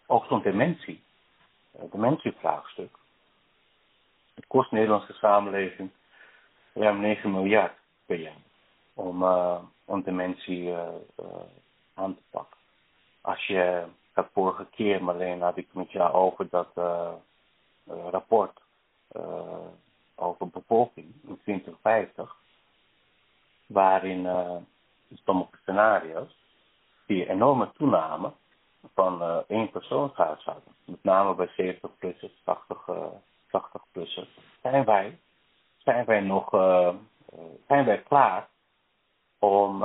Ook 0.06 0.24
zo'n 0.24 0.42
dementie, 0.42 1.02
eh, 1.72 1.82
dementievraagstuk. 1.90 2.98
Het 4.34 4.46
kost 4.46 4.70
de 4.70 4.76
Nederlandse 4.76 5.12
samenleving 5.12 5.90
ruim 6.74 7.00
9 7.00 7.30
miljard 7.30 7.72
per 8.06 8.16
jaar 8.16 8.42
om, 8.94 9.22
uh, 9.22 9.62
om 9.84 10.02
dementie 10.02 10.62
uh, 10.62 10.88
uh, 11.20 11.26
aan 11.94 12.14
te 12.14 12.22
pakken. 12.30 12.58
Als 13.20 13.46
je, 13.46 13.84
vorige 14.32 14.66
keer, 14.70 15.08
alleen 15.08 15.40
had 15.40 15.56
ik 15.56 15.68
met 15.72 15.90
jou 15.90 16.12
over 16.12 16.48
dat 16.48 16.68
rapport 18.10 18.60
over 20.14 20.48
bevolking 20.48 21.14
in 21.26 21.38
2050, 21.42 22.36
waarin 23.66 24.26
sommige 25.24 25.56
scenario's 25.62 26.38
die 27.06 27.28
enorme 27.28 27.70
toename 27.72 28.32
van 28.94 29.22
uh, 29.22 29.36
één 29.48 29.70
persoonshuishouden. 29.70 30.74
Met 30.84 31.04
name 31.04 31.34
bij 31.34 31.74
70-plussers, 31.74 32.42
80, 32.44 32.86
uh, 32.88 33.06
80-plussers. 33.46 34.38
Zijn 34.62 34.84
wij, 34.84 35.18
zijn 35.76 36.04
wij 36.04 36.20
nog 36.20 36.54
uh, 36.54 36.94
zijn 37.66 37.84
wij 37.84 38.02
klaar 38.02 38.48
om, 39.38 39.84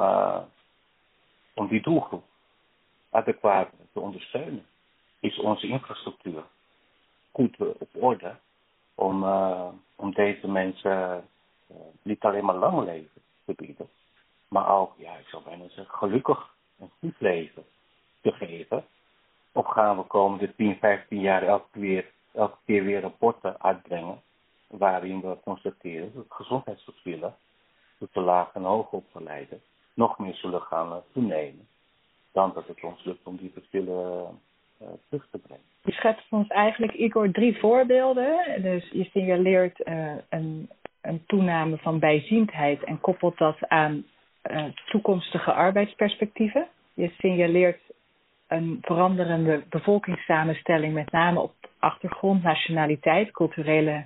om 1.53 1.67
die 1.67 1.81
doelgroep 1.81 2.23
adequaat 3.09 3.69
te 3.95 4.01
ondersteunen? 4.01 4.65
Is 5.19 5.39
onze 5.39 5.67
infrastructuur 5.67 6.43
goed 7.31 7.57
op 7.57 7.89
orde 7.91 8.35
om, 8.95 9.23
om 9.95 10.13
deze 10.13 10.47
mensen 10.47 11.27
niet 12.01 12.21
alleen 12.23 12.45
maar 12.45 12.55
lang 12.55 12.85
leven 12.85 13.21
te 13.45 13.53
bieden, 13.53 13.89
maar 14.47 14.69
ook, 14.69 14.93
ja, 14.97 15.15
ik 15.15 15.27
zou 15.27 15.43
bijna 15.43 15.63
zeggen, 15.67 15.97
gelukkig 15.97 16.49
een 16.79 16.91
goed 16.99 17.15
leven 17.19 17.65
te 18.21 18.31
geven? 18.31 18.85
Of 19.51 19.67
gaan 19.67 19.97
we 19.97 20.03
komende 20.03 20.55
10, 20.55 20.77
15 20.77 21.19
jaar 21.19 21.43
elke 21.43 21.67
keer, 21.71 22.11
keer 22.65 22.83
weer 22.83 23.01
rapporten 23.01 23.61
uitbrengen 23.61 24.21
waarin 24.67 25.21
we 25.21 25.37
constateren 25.43 26.11
dat 26.13 26.25
gezondheidsverschillen 26.29 27.35
tussen 27.99 28.23
laag 28.23 28.53
en 28.53 28.63
hoog 28.63 28.91
opgeleiden 28.91 29.61
nog 29.93 30.19
meer 30.19 30.35
zullen 30.35 30.61
gaan 30.61 31.03
toenemen 31.13 31.67
dan 32.35 32.51
dat 32.53 32.67
het 32.67 32.83
ons 32.83 33.03
lukt 33.03 33.27
om 33.27 33.37
die 33.37 33.51
verschillen 33.53 34.39
uh, 34.81 34.87
terug 35.09 35.27
te 35.31 35.37
brengen. 35.37 35.63
Je 35.83 35.91
schetst 35.91 36.31
ons 36.31 36.47
eigenlijk, 36.47 36.93
Igor, 36.93 37.31
drie 37.31 37.57
voorbeelden. 37.57 38.61
Dus 38.61 38.89
je 38.91 39.03
signaleert 39.03 39.79
uh, 39.85 40.11
een, 40.29 40.69
een 41.01 41.23
toename 41.25 41.77
van 41.77 41.99
bijziendheid 41.99 42.83
en 42.83 42.99
koppelt 42.99 43.37
dat 43.37 43.67
aan 43.67 44.03
uh, 44.51 44.63
toekomstige 44.85 45.53
arbeidsperspectieven. 45.53 46.67
Je 46.93 47.11
signaleert 47.17 47.81
een 48.47 48.77
veranderende 48.81 49.63
bevolkingssamenstelling, 49.69 50.93
met 50.93 51.11
name 51.11 51.39
op 51.39 51.53
achtergrond, 51.79 52.43
nationaliteit, 52.43 53.31
culturele 53.31 54.05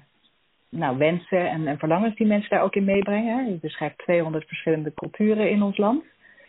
nou, 0.69 0.97
wensen 0.97 1.49
en, 1.49 1.67
en 1.67 1.77
verlangens 1.77 2.15
die 2.15 2.27
mensen 2.27 2.49
daar 2.49 2.63
ook 2.63 2.75
in 2.75 2.83
meebrengen. 2.83 3.49
Je 3.49 3.57
beschrijft 3.61 3.97
200 3.97 4.47
verschillende 4.47 4.93
culturen 4.93 5.49
in 5.49 5.61
ons 5.61 5.77
land. 5.77 6.03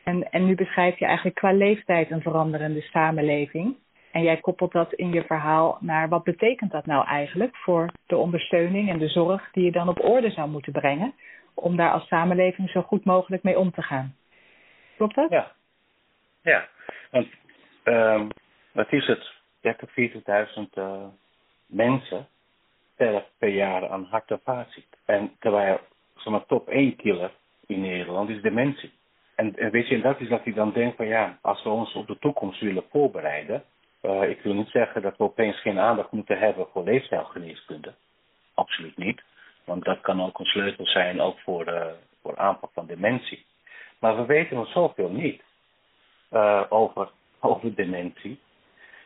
En, 0.05 0.31
en 0.31 0.47
nu 0.47 0.55
beschrijf 0.55 0.99
je 0.99 1.05
eigenlijk 1.05 1.37
qua 1.37 1.53
leeftijd 1.53 2.11
een 2.11 2.23
veranderende 2.23 2.81
samenleving. 2.81 3.77
En 4.13 4.23
jij 4.23 4.37
koppelt 4.37 4.73
dat 4.73 4.93
in 4.93 5.13
je 5.13 5.23
verhaal 5.23 5.79
naar 5.81 6.09
wat 6.09 6.25
betekent 6.25 6.71
dat 6.71 6.87
nou 6.87 7.07
eigenlijk 7.07 7.57
voor 7.57 7.91
de 8.07 8.17
ondersteuning 8.17 8.91
en 8.91 8.99
de 8.99 9.09
zorg 9.09 9.51
die 9.53 9.65
je 9.65 9.73
dan 9.73 9.89
op 9.89 10.05
orde 10.05 10.31
zou 10.31 10.49
moeten 10.49 10.73
brengen 10.73 11.15
om 11.55 11.77
daar 11.77 11.93
als 11.93 12.07
samenleving 12.07 12.71
zo 12.71 12.83
goed 12.83 13.05
mogelijk 13.05 13.43
mee 13.43 13.59
om 13.59 13.71
te 13.71 13.83
gaan. 13.83 14.15
Klopt 14.97 15.15
dat? 15.15 15.31
Ja. 15.31 15.53
Ja, 16.43 16.69
want 17.11 17.27
um, 17.85 18.29
wat 18.73 18.93
is 18.93 19.07
het? 19.07 19.33
30, 19.61 19.91
40.000 19.91 20.63
uh, 20.75 21.05
mensen 21.67 22.27
sterven 22.95 23.25
per 23.39 23.49
jaar 23.49 23.89
aan 23.89 24.05
hart- 24.05 24.31
en 24.31 24.41
vaatziekten. 24.45 24.99
En 25.05 25.37
terwijl 25.39 25.81
zeg 26.15 26.33
maar, 26.33 26.47
top 26.47 26.69
1 26.69 26.97
killer 26.97 27.31
in 27.67 27.81
Nederland 27.81 28.29
is 28.29 28.43
dementie. 28.43 28.93
En, 29.41 29.57
en 29.57 29.71
weet 29.71 29.89
je, 29.89 29.95
en 29.95 30.01
dat 30.01 30.21
is 30.21 30.29
dat 30.29 30.45
hij 30.45 30.53
dan 30.53 30.73
denkt 30.73 30.97
van 30.97 31.07
ja, 31.07 31.39
als 31.41 31.63
we 31.63 31.69
ons 31.69 31.95
op 31.95 32.07
de 32.07 32.19
toekomst 32.19 32.61
willen 32.61 32.85
voorbereiden, 32.91 33.65
Uh, 34.03 34.29
ik 34.29 34.41
wil 34.41 34.55
niet 34.55 34.69
zeggen 34.69 35.03
dat 35.03 35.17
we 35.17 35.25
opeens 35.25 35.61
geen 35.61 35.79
aandacht 35.79 36.11
moeten 36.11 36.39
hebben 36.39 36.67
voor 36.73 36.85
leefstijlgeneeskunde. 36.85 37.95
Absoluut 38.55 38.97
niet. 38.97 39.23
Want 39.65 39.85
dat 39.85 40.01
kan 40.01 40.23
ook 40.23 40.39
een 40.39 40.45
sleutel 40.45 40.87
zijn 40.87 41.21
ook 41.21 41.39
voor, 41.39 41.69
uh, 41.69 41.87
voor 42.23 42.37
aanpak 42.37 42.71
van 42.73 42.87
dementie. 42.87 43.47
Maar 43.99 44.17
we 44.17 44.25
weten 44.25 44.57
nog 44.57 44.71
zoveel 44.71 45.11
niet 45.11 45.43
uh, 46.33 46.63
over, 46.69 47.11
over 47.41 47.75
dementie. 47.75 48.41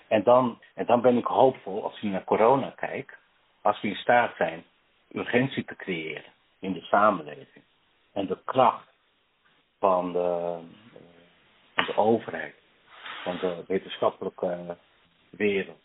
En 0.09 0.23
dan, 0.23 0.59
en 0.75 0.87
dan 0.87 1.01
ben 1.01 1.17
ik 1.17 1.27
hoopvol 1.27 1.85
als 1.85 2.01
je 2.01 2.09
naar 2.09 2.25
corona 2.25 2.73
kijkt, 2.77 3.17
als 3.63 3.81
we 3.81 3.89
in 3.89 3.97
staat 3.97 4.37
zijn 4.37 4.65
urgentie 5.13 5.65
te 5.65 5.77
creëren 5.77 6.33
in 6.61 6.73
de 6.73 6.83
samenleving. 6.83 7.65
En 8.13 8.27
de 8.27 8.39
kracht 8.45 8.94
van 9.85 10.13
de, 10.13 10.59
van 11.75 11.85
de 11.85 11.97
overheid, 11.97 12.55
van 13.23 13.39
de 13.39 13.65
wetenschappelijke 13.67 14.77
wereld 15.31 15.83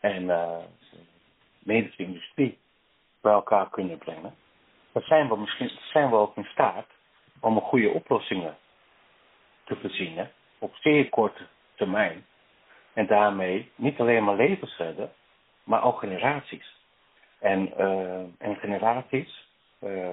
en 0.00 0.22
uh, 0.22 0.56
medische 1.58 2.02
industrie 2.02 2.58
bij 3.20 3.32
elkaar 3.32 3.70
kunnen 3.70 3.98
brengen, 3.98 4.34
dan 4.92 5.02
zijn 5.02 5.28
we 5.28 5.36
misschien 5.36 5.70
zijn 5.92 6.10
we 6.10 6.16
ook 6.16 6.36
in 6.36 6.44
staat 6.44 6.86
om 7.40 7.60
goede 7.60 7.90
oplossingen 7.90 8.56
te 9.64 9.76
verzinnen 9.76 10.30
op 10.58 10.74
zeer 10.74 11.08
korte 11.08 11.46
termijn. 11.74 12.26
En 12.92 13.06
daarmee 13.06 13.70
niet 13.74 14.00
alleen 14.00 14.24
maar 14.24 14.36
levens 14.36 14.76
redden, 14.76 15.12
maar 15.64 15.84
ook 15.84 15.98
generaties. 15.98 16.74
En, 17.38 17.72
uh, 17.78 18.20
en 18.38 18.56
generaties 18.56 19.48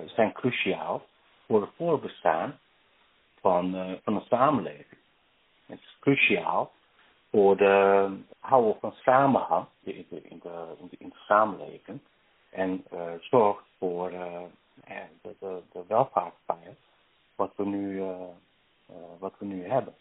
zijn 0.06 0.34
cruciaal 0.34 1.06
voor 1.46 1.62
het 1.62 1.72
voorbestaan 1.78 2.60
van, 3.42 3.76
uh, 3.76 3.92
van 4.04 4.16
een 4.16 4.26
samenleving. 4.30 5.00
Het 5.66 5.80
is 5.80 5.98
cruciaal 6.00 6.72
voor 7.32 7.58
de 7.58 8.10
houden 8.40 8.80
van 8.80 8.92
samenhang 8.92 9.66
in 9.84 10.06
de, 10.10 10.22
in 10.22 10.40
de, 10.44 10.76
in 10.80 10.88
de, 10.90 10.96
in 11.00 11.10
de 11.10 11.20
samenleving. 11.26 12.00
En 12.50 12.86
zorgt 13.22 13.64
voor 13.78 14.10
de, 14.10 14.48
de, 15.22 15.62
de 15.72 15.84
welvaartspaard 15.88 16.78
wat 17.36 17.52
we 17.56 17.66
nu, 17.66 18.04
wat 19.20 19.34
we 19.40 19.46
nu 19.46 19.68
hebben. 19.68 19.96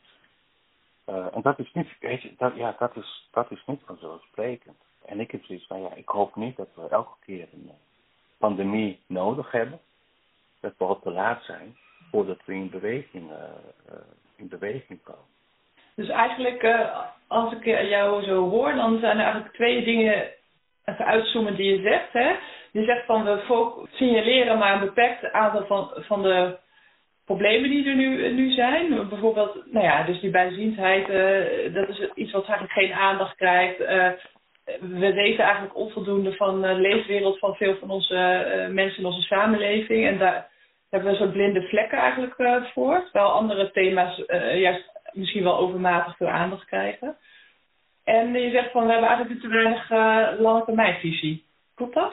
en 1.05 1.43
dat 1.43 1.59
is 1.59 1.73
niet, 1.73 1.89
weet 2.01 2.23
je, 2.23 2.35
dat, 2.37 2.57
ja, 2.57 2.77
dat 2.79 2.97
is, 2.97 3.29
dat 3.31 3.51
is 3.51 3.63
niet 3.67 3.81
vanzelfsprekend. 3.85 4.77
En 5.05 5.21
ik 5.21 5.31
heb 5.31 5.45
zoiets 5.45 5.67
van, 5.67 5.81
ja, 5.81 5.95
ik 5.95 6.09
hoop 6.09 6.37
niet 6.37 6.57
dat 6.57 6.69
we 6.75 6.89
elke 6.89 7.17
keer 7.21 7.49
een 7.53 7.71
pandemie 8.39 9.01
nodig 9.07 9.51
hebben. 9.51 9.81
Dat 10.61 10.75
we 10.79 10.85
al 10.85 11.01
te 11.01 11.11
laat 11.11 11.45
zijn 11.45 11.77
voordat 12.17 12.41
we 12.45 12.55
in 12.55 12.71
beweging, 12.71 13.31
uh, 13.31 13.37
uh, 13.91 14.79
in 14.89 15.01
komen. 15.03 15.35
Dus 15.95 16.09
eigenlijk, 16.09 16.63
uh, 16.63 16.97
als 17.27 17.53
ik 17.53 17.65
jou 17.65 18.23
zo 18.23 18.49
hoor, 18.49 18.75
dan 18.75 18.99
zijn 18.99 19.17
er 19.17 19.25
eigenlijk 19.25 19.55
twee 19.55 19.85
dingen 19.85 20.25
even 20.85 21.05
uitzoomen 21.05 21.57
die 21.57 21.75
je 21.75 21.83
zegt. 21.83 22.13
Hè? 22.13 22.37
Je 22.73 22.85
zegt 22.85 23.05
van 23.05 23.25
we 23.25 23.87
signaleren 23.93 24.59
maar 24.59 24.75
een 24.75 24.87
beperkt 24.87 25.33
aantal 25.33 25.67
van, 25.67 25.91
van 25.95 26.23
de 26.23 26.59
problemen 27.25 27.71
die 27.71 27.89
er 27.89 27.95
nu, 27.95 28.33
nu 28.33 28.51
zijn. 28.51 29.09
Bijvoorbeeld, 29.09 29.73
nou 29.73 29.85
ja, 29.85 30.03
dus 30.03 30.21
die 30.21 30.31
bijziendheid, 30.31 31.07
dat 31.75 31.89
is 31.89 32.11
iets 32.15 32.33
wat 32.33 32.45
eigenlijk 32.49 32.73
geen 32.73 32.93
aandacht 32.93 33.37
krijgt 33.37 33.79
we 34.81 35.13
weten 35.13 35.45
eigenlijk 35.45 35.77
onvoldoende 35.77 36.33
van 36.33 36.63
de 36.63 36.75
leefwereld 36.75 37.39
van 37.39 37.55
veel 37.55 37.77
van 37.77 37.91
onze 37.91 38.69
mensen 38.71 38.99
in 38.99 39.07
onze 39.07 39.23
samenleving. 39.23 40.07
En 40.07 40.19
daar 40.19 40.49
hebben 40.97 41.13
we 41.13 41.19
soort 41.19 41.33
blinde 41.33 41.69
vlekken 41.69 41.99
eigenlijk 41.99 42.39
uh, 42.39 42.65
voor. 42.73 43.03
Terwijl 43.03 43.33
andere 43.33 43.71
thema's 43.71 44.19
uh, 44.27 44.61
juist 44.61 44.91
misschien 45.13 45.43
wel 45.43 45.59
overmatig 45.59 46.17
veel 46.17 46.29
aandacht 46.29 46.65
krijgen. 46.65 47.17
En 48.05 48.33
je 48.33 48.51
zegt 48.51 48.71
van 48.71 48.85
we 48.85 48.91
hebben 48.91 49.09
eigenlijk 49.09 49.41
te 49.41 49.49
weinig 49.49 49.91
lange 50.41 50.65
termijnvisie. 50.65 51.45
Klopt 51.75 51.95
dat? 51.95 52.13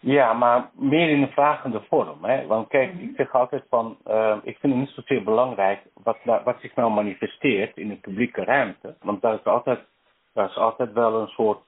Ja, 0.00 0.32
maar 0.32 0.70
meer 0.72 1.08
in 1.08 1.22
een 1.22 1.32
vragende 1.32 1.80
vorm. 1.88 2.24
Hè? 2.24 2.46
Want 2.46 2.68
kijk, 2.68 2.92
mm 2.92 2.98
-hmm. 2.98 3.08
ik 3.08 3.16
zeg 3.16 3.34
altijd 3.34 3.62
van, 3.68 3.96
ik 4.42 4.58
vind 4.58 4.72
het 4.72 4.82
niet 4.82 4.94
zozeer 4.94 5.22
belangrijk 5.22 5.80
wat, 6.02 6.18
wat 6.24 6.56
zich 6.60 6.74
nou 6.74 6.92
manifesteert 6.92 7.76
in 7.76 7.88
de 7.88 7.96
publieke 7.96 8.44
ruimte. 8.44 8.96
Want 9.00 9.22
dat 9.22 9.38
is 9.38 9.44
altijd, 9.44 9.78
dat 10.34 10.50
is 10.50 10.56
altijd 10.56 10.92
wel 10.92 11.20
een 11.20 11.28
soort 11.28 11.58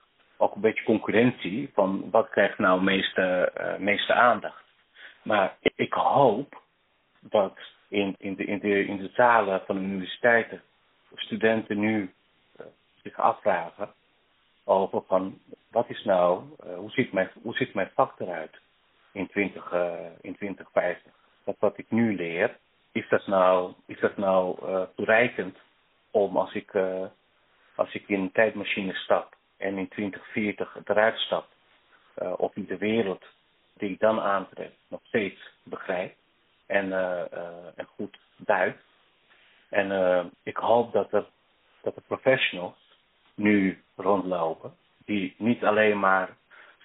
ook 0.41 0.55
een 0.55 0.61
beetje 0.61 0.83
concurrentie 0.83 1.69
van 1.73 2.09
wat 2.11 2.29
krijgt 2.29 2.57
nou 2.57 2.83
meeste, 2.83 3.51
uh, 3.57 3.77
meeste 3.77 4.13
aandacht. 4.13 4.60
Maar 5.21 5.57
ik 5.75 5.93
hoop 5.93 6.61
dat 7.19 7.57
in, 7.87 8.15
in, 8.17 8.35
de, 8.35 8.45
in, 8.45 8.59
de, 8.59 8.85
in 8.85 8.97
de 8.97 9.09
zalen 9.13 9.61
van 9.65 9.75
de 9.75 9.81
universiteiten 9.81 10.61
studenten 11.15 11.79
nu 11.79 12.13
uh, 12.59 12.65
zich 13.03 13.19
afvragen 13.19 13.93
over 14.63 15.01
van 15.07 15.39
wat 15.71 15.89
is 15.89 16.03
nou, 16.03 16.43
uh, 16.65 16.75
hoe, 16.75 16.91
ziet 16.91 17.11
mijn, 17.11 17.29
hoe 17.41 17.55
ziet 17.55 17.73
mijn 17.73 17.91
vak 17.93 18.19
eruit 18.19 18.59
in, 19.11 19.27
20, 19.27 19.71
in 20.21 20.35
2050? 20.35 21.11
Dat 21.43 21.55
wat 21.59 21.77
ik 21.77 21.91
nu 21.91 22.15
leer, 22.15 22.57
is 22.91 23.09
dat 23.09 23.27
nou, 23.27 23.73
is 23.85 23.99
dat 23.99 24.17
nou 24.17 24.57
toereikend 24.95 25.57
om 26.11 26.37
als 26.37 26.53
ik, 26.53 26.75
als 27.75 27.93
ik 27.93 28.07
in 28.07 28.19
een 28.19 28.31
tijdmachine 28.31 28.93
stap 28.93 29.35
en 29.57 29.77
in 29.77 29.87
2040 29.87 30.77
eruit 30.85 31.17
stapt, 31.17 31.55
uh, 32.21 32.33
of 32.37 32.55
in 32.55 32.65
de 32.65 32.77
wereld 32.77 33.25
die 33.81 33.89
ik 33.89 33.99
dan 33.99 34.19
aantrek 34.19 34.71
nog 34.87 34.99
steeds 35.03 35.51
begrijp 35.63 36.15
en, 36.65 36.85
uh, 36.85 37.21
uh, 37.33 37.47
en 37.75 37.85
goed 37.95 38.19
duidt. 38.37 38.81
En 39.69 40.31
ik 40.43 40.57
hoop 40.57 40.91
dat 40.93 41.13
er, 41.13 41.25
dat 41.81 41.95
de 41.95 42.01
professionals 42.01 42.97
nu 43.35 43.83
rondlopen, 43.95 44.75
die 45.05 45.35
niet 45.37 45.63
alleen 45.63 45.99
maar 45.99 46.29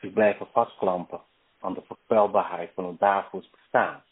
zich 0.01 0.13
blijven 0.13 0.47
vastklampen 0.53 1.21
aan 1.61 1.75
de 1.75 1.83
voorspelbaarheid 1.87 2.71
van 2.75 2.87
het 2.87 2.99
dagelijks 2.99 3.51
bestaan, 3.51 4.03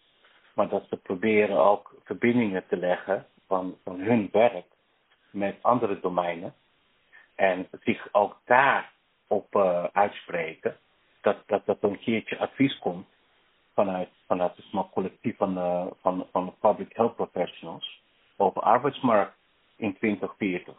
maar 0.54 0.68
dat 0.68 0.84
ze 0.88 0.96
proberen 0.96 1.58
ook 1.58 1.94
verbindingen 2.04 2.66
te 2.68 2.76
leggen 2.76 3.26
van, 3.46 3.76
van 3.84 4.00
hun 4.00 4.28
werk 4.32 4.66
met 5.30 5.56
andere 5.60 6.00
domeinen 6.00 6.54
en 7.34 7.68
zich 7.82 8.08
ook 8.12 8.36
daar 8.44 8.92
op 9.26 9.54
uh, 9.54 9.84
uitspreken. 9.92 10.76
Dat, 11.24 11.36
dat, 11.46 11.66
dat 11.66 11.82
er 11.82 11.88
een 11.88 11.98
keertje 11.98 12.38
advies 12.38 12.78
komt 12.78 13.06
vanuit, 13.74 14.08
vanuit 14.26 14.56
het 14.56 14.90
collectief 14.92 15.36
van 15.36 15.54
de, 15.54 15.92
van, 16.02 16.26
van 16.32 16.44
de 16.44 16.52
public 16.60 16.96
health 16.96 17.16
professionals 17.16 18.02
over 18.36 18.60
arbeidsmarkt 18.62 19.36
in 19.76 19.96
2040. 19.98 20.74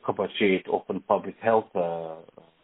Gebaseerd 0.00 0.68
op 0.68 0.88
een 0.88 1.04
public 1.04 1.36
health 1.38 1.74
uh, 1.74 2.10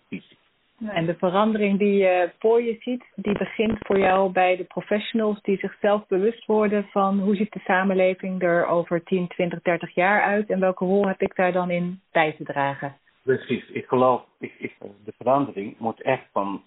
visie. 0.08 0.38
En 0.86 1.06
de 1.06 1.14
verandering 1.14 1.78
die 1.78 1.96
je 1.96 2.30
voor 2.38 2.62
je 2.62 2.76
ziet, 2.80 3.04
die 3.14 3.38
begint 3.38 3.78
voor 3.80 3.98
jou 3.98 4.32
bij 4.32 4.56
de 4.56 4.64
professionals 4.64 5.42
die 5.42 5.58
zichzelf 5.58 6.06
bewust 6.06 6.46
worden 6.46 6.84
van 6.84 7.20
hoe 7.20 7.36
ziet 7.36 7.52
de 7.52 7.60
samenleving 7.64 8.42
er 8.42 8.66
over 8.66 9.04
10, 9.04 9.28
20, 9.28 9.62
30 9.62 9.94
jaar 9.94 10.22
uit 10.22 10.50
en 10.50 10.60
welke 10.60 10.84
rol 10.84 11.06
heb 11.06 11.22
ik 11.22 11.36
daar 11.36 11.52
dan 11.52 11.70
in 11.70 12.00
bij 12.12 12.32
te 12.32 12.44
dragen? 12.44 12.96
Precies, 13.22 13.68
ik 13.68 13.86
geloof, 13.86 14.22
ik, 14.38 14.54
ik, 14.58 14.74
de 15.04 15.12
verandering 15.18 15.78
moet 15.78 16.02
echt 16.02 16.26
van, 16.32 16.62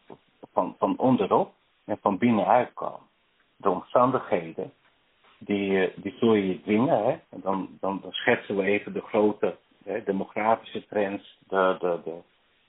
van, 0.58 0.76
van 0.78 0.98
onderop 0.98 1.54
en 1.86 1.98
van 2.02 2.18
binnenuit 2.18 2.74
komen. 2.74 3.08
De 3.58 3.70
omstandigheden, 3.70 4.74
die, 5.38 5.92
die 5.96 6.16
zul 6.20 6.34
je 6.34 6.62
dwingen. 6.62 7.04
Hè? 7.06 7.18
Dan, 7.30 7.78
dan, 7.80 8.02
schetsen 8.10 8.56
we 8.56 8.64
even 8.64 8.94
de 8.94 9.02
grote 9.02 9.58
hè, 9.84 10.04
demografische 10.04 10.86
trends, 10.88 11.38
de, 11.48 11.78
de, 11.80 12.00
de 12.04 12.18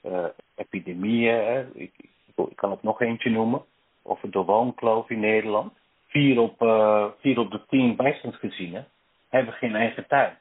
uh, 0.08 0.24
epidemieën. 0.54 1.34
Hè? 1.34 1.66
Ik, 1.74 1.92
ik, 1.96 2.56
kan 2.56 2.70
het 2.70 2.82
nog 2.82 3.00
eentje 3.00 3.30
noemen. 3.30 3.62
Over 4.02 4.30
de 4.30 4.42
woonkloof 4.42 5.10
in 5.10 5.20
Nederland. 5.20 5.72
Vier 6.06 6.40
op, 6.40 6.62
uh, 6.62 7.06
vier 7.20 7.38
op 7.38 7.50
de 7.50 7.60
tien 7.68 7.96
bijstandsgezinnen 7.96 8.86
hebben 9.28 9.54
geen 9.54 9.74
eigen 9.74 10.06
tuin. 10.06 10.38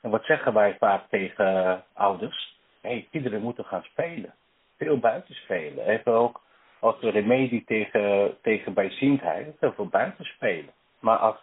En 0.00 0.10
wat 0.10 0.24
zeggen 0.24 0.52
wij 0.54 0.76
vaak 0.78 1.08
tegen 1.08 1.84
ouders? 1.92 2.56
hey, 2.80 3.06
kinderen 3.10 3.42
moeten 3.42 3.64
gaan 3.64 3.82
spelen. 3.82 4.34
Veel 4.76 4.98
buiten 4.98 5.34
spelen. 5.34 5.86
Even 5.86 6.12
ook 6.12 6.40
als 6.82 7.00
remedie 7.00 7.64
tegen, 7.64 8.36
tegen 8.40 8.74
bijziendheid, 8.74 9.56
heel 9.60 9.72
veel 9.72 9.86
buiten 9.86 10.24
spelen. 10.24 10.72
Maar 10.98 11.16
als, 11.16 11.36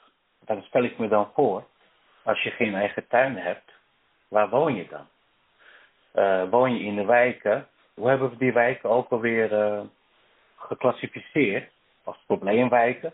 dan 0.46 0.64
stel 0.64 0.84
ik 0.84 0.98
me 0.98 1.08
dan 1.08 1.32
voor, 1.34 1.64
als 2.24 2.44
je 2.44 2.50
geen 2.50 2.76
eigen 2.76 3.08
tuin 3.08 3.38
hebt, 3.38 3.72
waar 4.28 4.50
woon 4.50 4.76
je 4.76 4.88
dan? 4.88 5.08
Uh, 6.16 6.50
woon 6.50 6.74
je 6.74 6.84
in 6.84 6.96
de 6.96 7.06
wijken? 7.06 7.68
Hoe 7.94 8.10
hebben 8.10 8.30
we 8.30 8.38
die 8.38 8.54
wijken 8.54 8.90
ook 8.90 9.10
alweer 9.10 9.52
uh, 9.52 9.82
geclassificeerd? 10.58 11.72
Als 12.04 12.18
probleemwijken? 12.26 13.14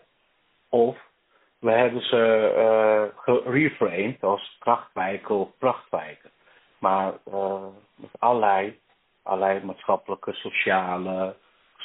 Of 0.68 0.98
we 1.58 1.70
hebben 1.70 2.02
ze 2.02 2.52
uh, 2.56 3.22
gereframed 3.22 4.22
als 4.22 4.56
krachtwijken 4.58 5.34
of 5.34 5.48
prachtwijken. 5.58 6.30
Maar 6.78 7.12
met 7.94 8.10
allerlei, 8.18 8.78
allerlei 9.22 9.64
maatschappelijke, 9.64 10.32
sociale, 10.32 11.36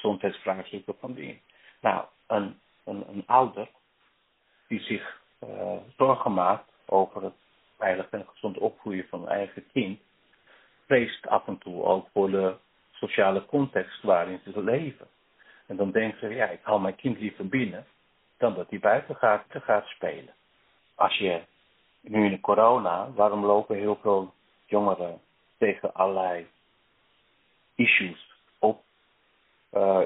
gezondheidsvraagstukken 0.02 0.96
van 1.00 1.14
die. 1.14 1.42
Nou, 1.82 2.06
een, 2.28 2.60
een, 2.84 3.04
een 3.08 3.24
ouder 3.26 3.68
die 4.68 4.80
zich 4.80 5.22
uh, 5.44 5.78
zorgen 5.98 6.34
maakt 6.34 6.72
over 6.86 7.24
het 7.24 7.34
veilig 7.78 8.10
en 8.10 8.26
gezond 8.34 8.58
opgroeien 8.58 9.08
van 9.10 9.22
een 9.22 9.28
eigen 9.28 9.66
kind, 9.72 10.00
vreest 10.86 11.28
af 11.28 11.48
en 11.48 11.58
toe 11.58 11.84
ook 11.84 12.08
voor 12.14 12.32
de 12.32 12.56
sociale 12.92 13.46
context 13.46 14.04
waarin 14.04 14.40
ze 14.44 14.64
leven. 14.64 15.08
En 15.68 15.76
dan 15.76 15.92
denken 15.92 16.20
ze, 16.20 16.36
ja, 16.36 16.46
ik 16.46 16.60
hou 16.62 16.82
mijn 16.82 16.96
kind 16.96 17.20
liever 17.20 17.48
binnen 17.48 17.86
dan 18.38 18.54
dat 18.54 18.70
hij 18.70 18.80
buiten 18.80 19.16
gaat, 19.16 19.46
gaat 19.50 19.86
spelen. 19.86 20.34
Als 20.96 21.18
je 21.18 21.42
nu 22.02 22.26
in 22.26 22.32
de 22.32 22.40
corona, 22.40 23.12
waarom 23.12 23.46
lopen 23.46 23.76
heel 23.76 23.98
veel 24.02 24.34
jongeren 24.66 25.22
tegen 25.58 25.94
allerlei 25.94 26.48
issues 27.76 28.31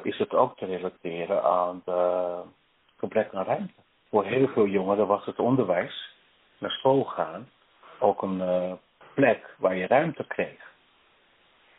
is 0.03 0.17
het 0.17 0.33
ook 0.33 0.57
te 0.57 0.65
relateren 0.65 1.43
aan 1.43 1.81
de 1.85 2.41
gebrek 2.97 3.33
aan 3.33 3.45
ruimte. 3.45 3.81
Voor 4.09 4.25
heel 4.25 4.47
veel 4.47 4.67
jongeren 4.67 5.07
was 5.07 5.25
het 5.25 5.39
onderwijs, 5.39 6.15
naar 6.57 6.71
school 6.71 7.03
gaan, 7.03 7.49
ook 7.99 8.21
een 8.21 8.39
uh, 8.39 8.73
plek 9.13 9.55
waar 9.57 9.75
je 9.75 9.87
ruimte 9.87 10.25
kreeg. 10.27 10.73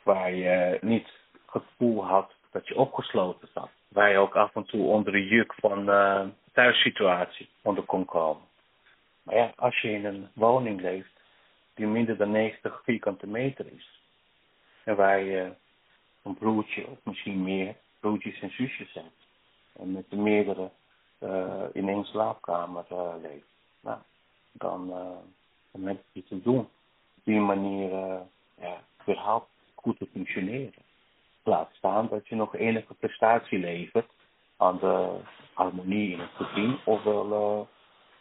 Waar 0.03 0.33
je 0.33 0.79
niet 0.81 1.09
het 1.33 1.43
gevoel 1.47 2.05
had 2.05 2.33
dat 2.51 2.69
je 2.69 2.77
opgesloten 2.77 3.49
zat. 3.55 3.71
Waar 3.89 4.11
je 4.11 4.19
ook 4.19 4.37
af 4.37 4.55
en 4.55 4.65
toe 4.65 4.87
onder 4.87 5.13
de 5.13 5.27
juk 5.27 5.55
van 5.55 5.89
uh, 5.89 6.21
thuissituatie 6.53 7.49
onder 7.63 7.85
kon 7.85 8.05
komen. 8.05 8.43
Maar 9.23 9.37
ja, 9.37 9.53
als 9.57 9.81
je 9.81 9.91
in 9.91 10.05
een 10.05 10.29
woning 10.35 10.81
leeft 10.81 11.21
die 11.75 11.87
minder 11.87 12.17
dan 12.17 12.31
90 12.31 12.81
vierkante 12.85 13.27
meter 13.27 13.67
is. 13.73 14.01
En 14.85 14.97
waar 14.97 15.21
je 15.21 15.53
een 16.27 16.35
broertje 16.35 16.87
of 16.87 16.99
misschien 17.03 17.43
meer 17.43 17.77
broertjes 18.01 18.41
en 18.41 18.51
zusjes 18.51 18.93
hebt. 18.93 19.27
En 19.73 19.93
met 19.93 20.11
de 20.11 20.17
meerdere 20.17 20.71
uh, 21.21 21.63
in 21.73 21.89
één 21.89 22.05
slaapkamer 22.05 22.85
uh. 22.91 23.43
Nou, 23.81 23.99
dan, 24.53 24.89
uh, 24.89 25.19
dan 25.73 25.87
heb 25.87 26.03
te 26.27 26.43
doen. 26.43 26.69
Op 27.17 27.25
die 27.25 27.41
manier 27.41 27.91
ja, 28.61 28.81
goed 29.75 29.99
te 29.99 30.07
functioneren. 30.13 30.83
Laat 31.43 31.71
staan 31.73 32.09
dat 32.09 32.29
je 32.29 32.35
nog 32.35 32.57
enige 32.57 32.95
prestatie 32.95 33.59
levert 33.59 34.11
aan 34.57 34.79
de 34.79 35.21
harmonie 35.53 36.13
in 36.13 36.21
het 36.21 36.31
gezin 36.35 36.79
ofwel 36.85 37.69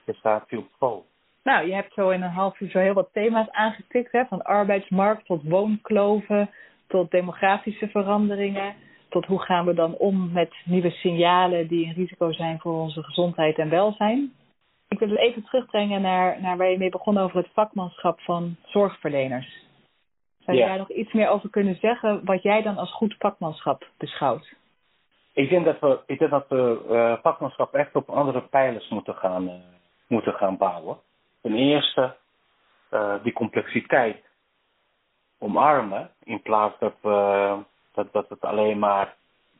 prestatie 0.03 0.57
op 0.57 0.67
school. 0.75 1.05
Nou, 1.43 1.67
je 1.67 1.73
hebt 1.73 1.93
zo 1.93 2.09
in 2.09 2.21
een 2.21 2.29
half 2.29 2.59
uur 2.59 2.69
zo 2.69 2.79
heel 2.79 2.93
wat 2.93 3.09
thema's 3.13 3.49
aangetikt, 3.49 4.11
hè? 4.11 4.25
van 4.25 4.41
arbeidsmarkt 4.41 5.25
tot 5.25 5.43
woonkloven, 5.43 6.49
tot 6.87 7.11
demografische 7.11 7.87
veranderingen, 7.87 8.75
tot 9.09 9.25
hoe 9.25 9.41
gaan 9.41 9.65
we 9.65 9.73
dan 9.73 9.95
om 9.97 10.31
met 10.31 10.55
nieuwe 10.65 10.89
signalen 10.89 11.67
die 11.67 11.85
een 11.85 11.93
risico 11.93 12.31
zijn 12.31 12.59
voor 12.59 12.81
onze 12.81 13.03
gezondheid 13.03 13.57
en 13.57 13.69
welzijn. 13.69 14.33
Ik 14.89 14.99
wil 14.99 15.09
het 15.09 15.17
even 15.17 15.43
terugbrengen 15.43 16.01
naar, 16.01 16.41
naar 16.41 16.57
waar 16.57 16.69
je 16.69 16.77
mee 16.77 16.89
begon 16.89 17.17
over 17.17 17.37
het 17.37 17.49
vakmanschap 17.53 18.19
van 18.19 18.55
zorgverleners. 18.65 19.63
Zou 20.39 20.57
je 20.57 20.65
daar 20.65 20.77
nog 20.77 20.91
iets 20.91 21.13
meer 21.13 21.29
over 21.29 21.49
kunnen 21.49 21.75
zeggen, 21.75 22.25
wat 22.25 22.43
jij 22.43 22.61
dan 22.61 22.77
als 22.77 22.93
goed 22.93 23.15
vakmanschap 23.19 23.87
beschouwt? 23.97 24.53
Ik 25.33 25.49
denk 25.49 25.65
dat 25.65 25.79
we, 25.79 25.99
ik 26.05 26.19
denk 26.19 26.31
dat 26.31 26.45
we 26.47 26.85
uh, 26.89 27.17
vakmanschap 27.21 27.73
echt 27.73 27.95
op 27.95 28.09
andere 28.09 28.41
pijlers 28.41 28.89
moeten 28.89 29.15
gaan, 29.15 29.43
uh, 29.43 29.53
moeten 30.07 30.33
gaan 30.33 30.57
bouwen. 30.57 30.97
Ten 31.41 31.55
eerste 31.55 32.15
uh, 32.91 33.13
die 33.23 33.33
complexiteit 33.33 34.23
omarmen, 35.45 36.09
in 36.23 36.41
plaats 36.41 36.79
dat 36.79 36.93
we, 37.01 37.57
dat, 37.93 38.13
dat 38.13 38.25
we 38.29 38.37
alleen 38.39 38.79
maar 38.79 39.15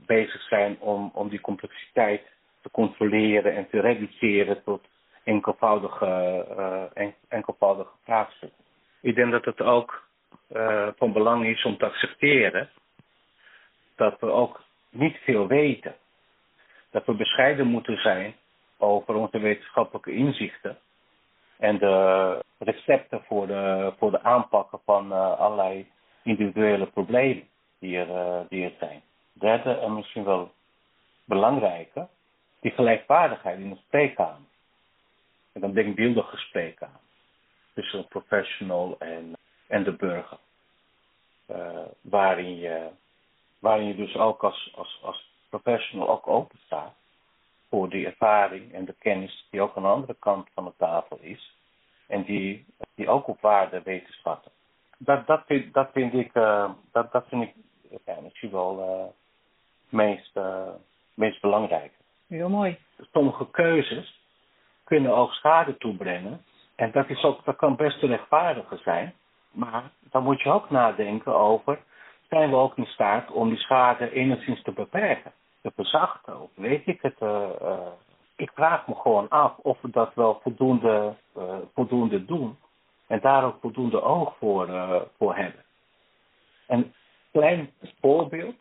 bezig 0.05 0.41
zijn 0.41 0.79
om, 0.79 1.11
om 1.13 1.29
die 1.29 1.41
complexiteit 1.41 2.21
te 2.61 2.69
controleren 2.71 3.55
en 3.55 3.69
te 3.69 3.79
reduceren 3.79 4.63
tot 4.63 4.87
enkelvoudige, 5.23 6.05
uh, 6.57 7.03
en, 7.03 7.13
enkelvoudige 7.27 7.91
vraagstukken. 8.03 8.63
Ik 9.01 9.15
denk 9.15 9.31
dat 9.31 9.45
het 9.45 9.61
ook 9.61 10.03
uh, 10.51 10.87
van 10.97 11.13
belang 11.13 11.45
is 11.45 11.63
om 11.63 11.77
te 11.77 11.85
accepteren 11.85 12.69
dat 13.95 14.19
we 14.19 14.31
ook 14.31 14.61
niet 14.89 15.17
veel 15.17 15.47
weten. 15.47 15.95
Dat 16.91 17.05
we 17.05 17.13
bescheiden 17.13 17.67
moeten 17.67 17.97
zijn 17.97 18.35
over 18.77 19.15
onze 19.15 19.39
wetenschappelijke 19.39 20.11
inzichten 20.11 20.77
en 21.57 21.77
de 21.77 22.43
recepten 22.57 23.23
voor 23.23 23.47
de, 23.47 23.93
voor 23.97 24.11
de 24.11 24.23
aanpakken 24.23 24.79
van 24.85 25.11
uh, 25.11 25.39
allerlei 25.39 25.91
individuele 26.23 26.85
problemen 26.85 27.47
die 27.79 27.97
er, 27.97 28.09
uh, 28.09 28.39
die 28.49 28.63
er 28.63 28.73
zijn. 28.79 29.01
Derde 29.33 29.77
en 29.77 29.95
misschien 29.95 30.23
wel 30.23 30.51
belangrijker, 31.23 32.07
die 32.59 32.71
gelijkwaardigheid 32.71 33.59
in 33.59 33.69
de 33.69 33.79
spreekkamer. 33.87 34.47
En 35.53 35.61
dan 35.61 35.73
denkbeeldige 35.73 36.37
spreekkamer. 36.37 36.99
Tussen 37.73 37.99
een 37.99 38.07
professional 38.07 38.95
en, 38.99 39.33
en 39.67 39.83
de 39.83 39.91
burger. 39.91 40.37
Uh, 41.51 41.85
waarin, 42.01 42.55
je, 42.55 42.89
waarin 43.59 43.87
je 43.87 43.95
dus 43.95 44.15
ook 44.15 44.43
als, 44.43 44.71
als, 44.75 44.99
als 45.03 45.29
professional 45.49 46.09
ook 46.09 46.27
open 46.27 46.59
staat 46.65 46.93
voor 47.75 47.89
die 47.89 48.05
ervaring 48.05 48.73
en 48.73 48.85
de 48.85 48.95
kennis 48.99 49.47
die 49.51 49.61
ook 49.61 49.75
aan 49.75 49.83
de 49.83 49.89
andere 49.89 50.15
kant 50.19 50.47
van 50.53 50.65
de 50.65 50.73
tafel 50.77 51.17
is. 51.21 51.55
En 52.07 52.23
die, 52.23 52.65
die 52.95 53.07
ook 53.07 53.27
op 53.27 53.41
waarde 53.41 53.81
weet 53.83 54.05
te 54.05 54.11
schatten. 54.11 54.51
Dat, 54.97 55.27
dat, 55.27 55.43
vind, 55.45 55.73
dat 55.73 55.89
vind 55.91 56.13
ik, 56.13 56.35
uh, 56.35 56.69
dat, 56.91 57.11
dat 57.11 57.25
vind 57.27 57.41
ik 57.41 57.53
ja, 58.05 58.19
misschien 58.21 58.51
wel 58.51 58.79
uh, 58.79 59.05
meest, 59.89 60.35
uh, 60.35 60.69
meest 61.13 61.41
belangrijk. 61.41 61.91
Heel 62.27 62.49
mooi. 62.49 62.77
Sommige 63.11 63.49
keuzes 63.51 64.19
kunnen 64.83 65.15
ook 65.15 65.31
schade 65.31 65.77
toebrengen. 65.77 66.43
En 66.75 66.91
dat, 66.91 67.09
is 67.09 67.23
ook, 67.23 67.45
dat 67.45 67.55
kan 67.55 67.75
best 67.75 67.99
te 67.99 68.07
rechtvaardigen 68.07 68.77
zijn. 68.77 69.13
Maar 69.51 69.91
dan 70.09 70.23
moet 70.23 70.41
je 70.41 70.49
ook 70.49 70.69
nadenken 70.69 71.35
over, 71.35 71.79
zijn 72.29 72.49
we 72.49 72.55
ook 72.55 72.77
in 72.77 72.85
staat 72.85 73.31
om 73.31 73.49
die 73.49 73.59
schade 73.59 74.11
enigszins 74.11 74.61
te 74.63 74.71
beperken? 74.71 75.31
Te 75.65 75.71
verzachten, 75.75 76.41
of 76.41 76.49
weet 76.55 76.87
ik 76.87 77.01
het. 77.01 77.15
Uh, 77.19 77.49
uh, 77.61 77.87
ik 78.35 78.51
vraag 78.53 78.87
me 78.87 78.95
gewoon 78.95 79.29
af 79.29 79.57
of 79.57 79.81
we 79.81 79.89
dat 79.89 80.13
wel 80.13 80.39
voldoende, 80.43 81.15
uh, 81.37 81.57
voldoende 81.73 82.25
doen. 82.25 82.57
En 83.07 83.19
daar 83.21 83.43
ook 83.43 83.57
voldoende 83.61 84.01
oog 84.01 84.35
voor, 84.37 84.67
voor 85.17 85.35
hebben. 85.35 85.63
Een 86.67 86.93
klein 87.31 87.71
voorbeeld 88.01 88.55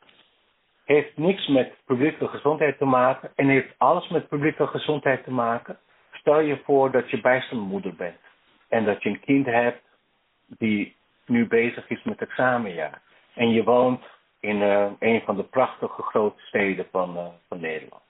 heeft 0.85 1.17
niks 1.17 1.47
met 1.47 1.75
publieke 1.85 2.29
gezondheid 2.29 2.79
te 2.79 2.85
maken 2.85 3.33
en 3.35 3.49
heeft 3.49 3.75
alles 3.79 4.09
met 4.09 4.29
publieke 4.29 4.67
gezondheid 4.67 5.25
te 5.25 5.31
maken. 5.31 5.79
Stel 6.12 6.40
je 6.40 6.61
voor 6.64 6.90
dat 6.90 7.11
je 7.11 7.21
bijstandmoeder 7.21 7.95
bent 7.95 8.21
en 8.69 8.85
dat 8.85 9.03
je 9.03 9.09
een 9.09 9.21
kind 9.21 9.47
hebt 9.47 9.83
die 10.47 10.97
nu 11.27 11.47
bezig 11.47 11.88
is 11.88 12.03
met 12.03 12.21
examenjaar. 12.21 13.03
En 13.35 13.51
je 13.51 13.64
woont 13.64 14.05
in 14.44 14.61
uh, 14.61 14.87
een 14.98 15.20
van 15.20 15.37
de 15.37 15.42
prachtige 15.42 16.02
grote 16.02 16.40
steden 16.40 16.87
van, 16.90 17.16
uh, 17.16 17.26
van 17.48 17.61
Nederland. 17.61 18.02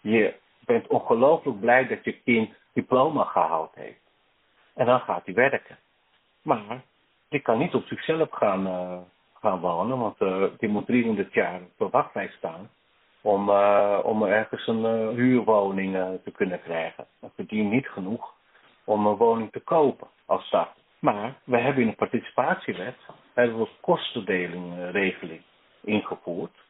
Je 0.00 0.34
bent 0.64 0.86
ongelooflijk 0.86 1.60
blij 1.60 1.86
dat 1.86 2.04
je 2.04 2.20
kind 2.20 2.50
diploma 2.72 3.24
gehaald 3.24 3.74
heeft. 3.74 4.00
En 4.74 4.86
dan 4.86 5.00
gaat 5.00 5.24
hij 5.24 5.34
werken. 5.34 5.78
Maar 6.42 6.82
die 7.28 7.40
kan 7.40 7.58
niet 7.58 7.74
op 7.74 7.84
zichzelf 7.86 8.28
gaan, 8.30 8.66
uh, 8.66 8.98
gaan 9.40 9.60
wonen, 9.60 9.98
want 9.98 10.18
die 10.58 10.68
moet 10.68 10.86
300 10.86 11.32
jaar 11.32 11.60
op 11.60 11.78
de 11.78 11.88
wachtlijst 11.88 12.36
staan 12.36 12.70
om, 13.20 13.50
om 14.02 14.22
ergens 14.22 14.66
een 14.66 15.14
huurwoning 15.14 15.92
te 16.24 16.30
kunnen 16.30 16.62
krijgen. 16.62 17.06
Dat 17.20 17.30
verdient 17.34 17.70
niet 17.70 17.88
genoeg 17.88 18.34
om 18.84 19.06
een 19.06 19.16
woning 19.16 19.52
te 19.52 19.60
kopen 19.60 20.08
als 20.26 20.46
start. 20.46 20.74
Maar 20.98 21.34
we 21.44 21.58
hebben 21.58 21.82
in 21.82 21.88
de 21.88 21.96
participatiewet 21.96 22.96
hebben 23.34 23.58
we 23.58 23.68
kostendelingregeling 23.80 25.42
ingevoerd. 25.86 26.64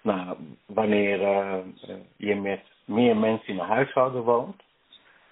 Nou, 0.00 0.36
wanneer 0.66 1.20
uh, 1.20 1.54
je 2.16 2.34
met 2.34 2.60
meer 2.84 3.16
mensen 3.16 3.48
in 3.48 3.58
een 3.58 3.66
huishouden 3.66 4.22
woont, 4.22 4.62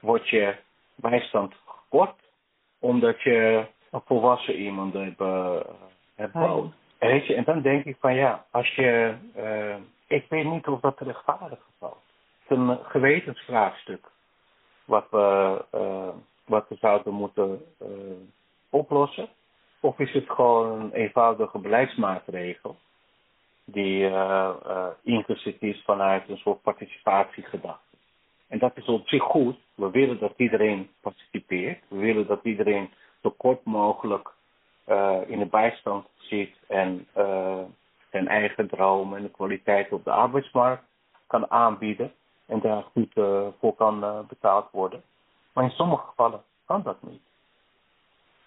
wordt 0.00 0.28
je 0.28 0.56
bijstand 0.94 1.54
gekort, 1.66 2.20
omdat 2.78 3.22
je 3.22 3.66
een 3.90 4.02
volwassen 4.04 4.54
iemand 4.54 4.92
hebt, 4.92 5.20
uh, 5.20 5.60
hebt 6.14 6.32
woont. 6.32 6.74
Weet 6.98 7.26
je, 7.26 7.34
en 7.34 7.44
dan 7.44 7.62
denk 7.62 7.84
ik 7.84 7.96
van 8.00 8.14
ja, 8.14 8.44
als 8.50 8.74
je, 8.74 9.14
uh, 9.36 9.76
ik 10.06 10.26
weet 10.28 10.44
niet 10.44 10.66
of 10.66 10.80
dat 10.80 11.00
rechtvaardig 11.00 11.58
valt. 11.78 12.02
Het 12.42 12.58
is 12.58 12.64
een 12.64 12.78
gewetensvraagstuk 12.84 14.10
wat 14.84 15.06
we, 15.10 15.64
wat 16.44 16.68
we 16.68 16.76
zouden 16.80 17.12
moeten 17.12 17.64
oplossen. 18.70 19.28
Of 19.80 19.98
is 19.98 20.12
het 20.12 20.30
gewoon 20.30 20.80
een 20.80 20.92
eenvoudige 20.92 21.58
beleidsmaatregel 21.58 22.76
die 23.66 24.00
uh, 24.00 24.50
uh, 24.66 24.86
ingezet 25.02 25.56
is 25.58 25.82
vanuit 25.84 26.28
een 26.28 26.36
soort 26.36 26.62
participatiegedachte. 26.62 27.96
En 28.48 28.58
dat 28.58 28.76
is 28.76 28.84
op 28.84 29.08
zich 29.08 29.22
goed. 29.22 29.56
We 29.74 29.90
willen 29.90 30.18
dat 30.18 30.32
iedereen 30.36 30.90
participeert. 31.00 31.82
We 31.88 31.96
willen 31.96 32.26
dat 32.26 32.40
iedereen 32.42 32.90
zo 33.22 33.30
kort 33.30 33.64
mogelijk 33.64 34.30
uh, 34.88 35.16
in 35.26 35.38
de 35.38 35.46
bijstand 35.46 36.06
zit 36.16 36.50
en 36.68 37.06
zijn 38.10 38.28
eigen 38.28 38.68
dromen 38.68 39.16
en 39.16 39.22
de 39.22 39.30
kwaliteit 39.30 39.92
op 39.92 40.04
de 40.04 40.10
arbeidsmarkt 40.10 40.82
kan 41.26 41.50
aanbieden 41.50 42.12
en 42.46 42.60
daar 42.60 42.82
goed 42.82 43.12
voor 43.60 43.74
kan 43.74 44.24
betaald 44.28 44.70
worden. 44.70 45.02
Maar 45.52 45.64
in 45.64 45.70
sommige 45.70 46.06
gevallen 46.06 46.42
kan 46.66 46.82
dat 46.82 47.02
niet. 47.02 47.22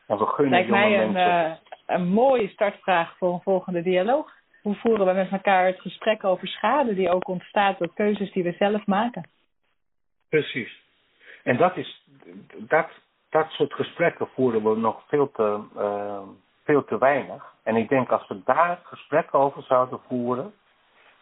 En 0.10 0.18
we 0.18 0.26
gunnen 0.26 0.54
Lijkt 0.54 0.68
jonge 0.68 0.80
mij 0.80 1.04
een, 1.04 1.12
mensen. 1.12 1.60
eh, 1.86 1.96
een 1.96 2.08
mooie 2.08 2.48
startvraag 2.48 3.18
voor 3.18 3.34
een 3.34 3.42
volgende 3.42 3.82
dialoog. 3.82 4.32
Hoe 4.62 4.76
voeren 4.76 5.06
we 5.06 5.14
met 5.14 5.32
elkaar 5.32 5.66
het 5.66 5.82
gesprek 5.82 6.24
over 6.24 6.48
schade 6.48 6.96
die 6.96 7.10
ook 7.10 7.28
ontstaat 7.28 7.78
door 7.78 7.94
keuzes 7.94 8.32
die 8.32 8.44
we 8.44 8.56
zelf 8.60 8.86
maken? 8.86 9.30
Precies. 10.30 10.82
En 11.44 11.58
dat 11.58 11.78
is 11.78 12.06
dat, 12.58 12.90
dat 13.30 13.50
soort 13.50 13.74
gesprekken 13.74 14.28
voeren 14.28 14.64
we 14.64 14.78
nog 14.78 15.04
veel 15.08 15.32
te, 15.32 15.60
eh, 15.78 16.22
veel 16.64 16.86
te 16.86 16.98
weinig. 16.98 17.54
En 17.64 17.76
ik 17.76 17.90
denk 17.90 18.10
als 18.10 18.28
we 18.28 18.42
daar 18.46 18.80
gesprekken 18.84 19.40
over 19.40 19.64
zouden 19.64 20.00
voeren, 20.08 20.54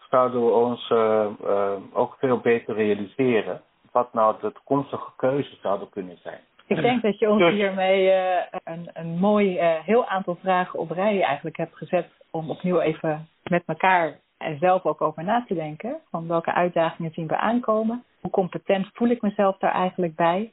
zouden 0.09 0.45
we 0.45 0.51
ons 0.51 0.89
eh, 0.89 1.25
eh, 1.43 1.81
ook 1.93 2.15
veel 2.19 2.39
beter 2.39 2.75
realiseren 2.75 3.61
wat 3.91 4.13
nou 4.13 4.35
de 4.41 4.51
toekomstige 4.51 5.11
keuzes 5.15 5.61
zouden 5.61 5.89
kunnen 5.89 6.17
zijn. 6.17 6.41
Ik 6.67 6.81
denk 6.81 7.01
dat 7.01 7.19
je 7.19 7.29
ons 7.29 7.39
Dus- 7.39 7.53
hiermee 7.53 8.11
eh, 8.11 8.59
een, 8.63 8.89
een 8.93 9.17
mooi 9.19 9.57
eh, 9.57 9.79
heel 9.83 10.07
aantal 10.07 10.35
vragen 10.35 10.79
op 10.79 10.91
rij 10.91 11.21
eigenlijk 11.21 11.57
hebt 11.57 11.75
gezet 11.75 12.07
om 12.31 12.49
opnieuw 12.49 12.79
even 12.79 13.27
met 13.43 13.63
elkaar 13.65 14.19
en 14.37 14.57
zelf 14.59 14.85
ook 14.85 15.01
over 15.01 15.23
na 15.23 15.43
te 15.47 15.53
denken. 15.53 15.97
Van 16.09 16.27
welke 16.27 16.53
uitdagingen 16.53 17.11
zien 17.11 17.27
we 17.27 17.37
aankomen? 17.37 18.03
Hoe 18.21 18.31
competent 18.31 18.89
voel 18.93 19.09
ik 19.09 19.21
mezelf 19.21 19.57
daar 19.57 19.73
eigenlijk 19.73 20.15
bij? 20.15 20.51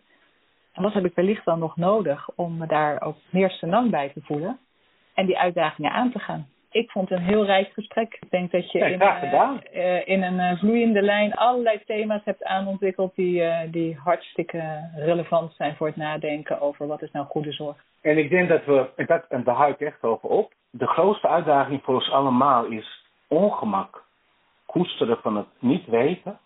En 0.72 0.82
wat 0.82 0.92
heb 0.92 1.04
ik 1.04 1.14
wellicht 1.14 1.44
dan 1.44 1.58
nog 1.58 1.76
nodig 1.76 2.28
om 2.34 2.56
me 2.56 2.66
daar 2.66 3.02
ook 3.02 3.16
meer 3.30 3.50
senang 3.50 3.90
bij 3.90 4.08
te 4.08 4.20
voelen 4.22 4.58
en 5.14 5.26
die 5.26 5.38
uitdagingen 5.38 5.92
aan 5.92 6.10
te 6.10 6.18
gaan? 6.18 6.48
Ik 6.74 6.90
vond 6.90 7.08
het 7.08 7.18
een 7.18 7.24
heel 7.24 7.44
rijk 7.44 7.72
gesprek. 7.72 8.16
Ik 8.20 8.30
denk 8.30 8.50
dat 8.50 8.72
je 8.72 8.78
Ja, 8.78 8.86
in, 8.86 9.00
graag 9.00 9.22
eh, 9.22 9.96
eh, 9.96 10.08
in 10.08 10.22
een 10.22 10.40
eh, 10.40 10.58
vloeiende 10.58 11.02
lijn 11.02 11.34
allerlei 11.34 11.82
thema's 11.86 12.24
hebt 12.24 12.44
aanontwikkeld 12.44 13.14
die, 13.14 13.70
die 13.70 13.96
hartstikke 13.96 14.90
relevant 14.96 15.52
zijn 15.52 15.76
voor 15.76 15.86
het 15.86 15.96
nadenken 15.96 16.60
over 16.60 16.86
wat 16.86 17.02
is 17.02 17.10
nou 17.10 17.26
goede 17.26 17.52
zorg. 17.52 17.76
En 18.00 18.18
ik 18.18 18.30
denk 18.30 18.48
dat 18.48 18.64
we, 18.64 18.88
en, 18.96 19.06
dat, 19.06 19.24
en 19.28 19.44
daar 19.44 19.54
hou 19.54 19.72
ik 19.72 19.80
echt 19.80 20.02
over 20.02 20.28
op, 20.28 20.52
de 20.70 20.86
grootste 20.86 21.28
uitdaging 21.28 21.82
voor 21.82 21.94
ons 21.94 22.10
allemaal 22.10 22.64
is 22.64 23.04
ongemak. 23.28 24.04
Koesteren 24.66 25.18
van 25.22 25.36
het 25.36 25.48
niet 25.58 25.86
weten, 25.86 26.38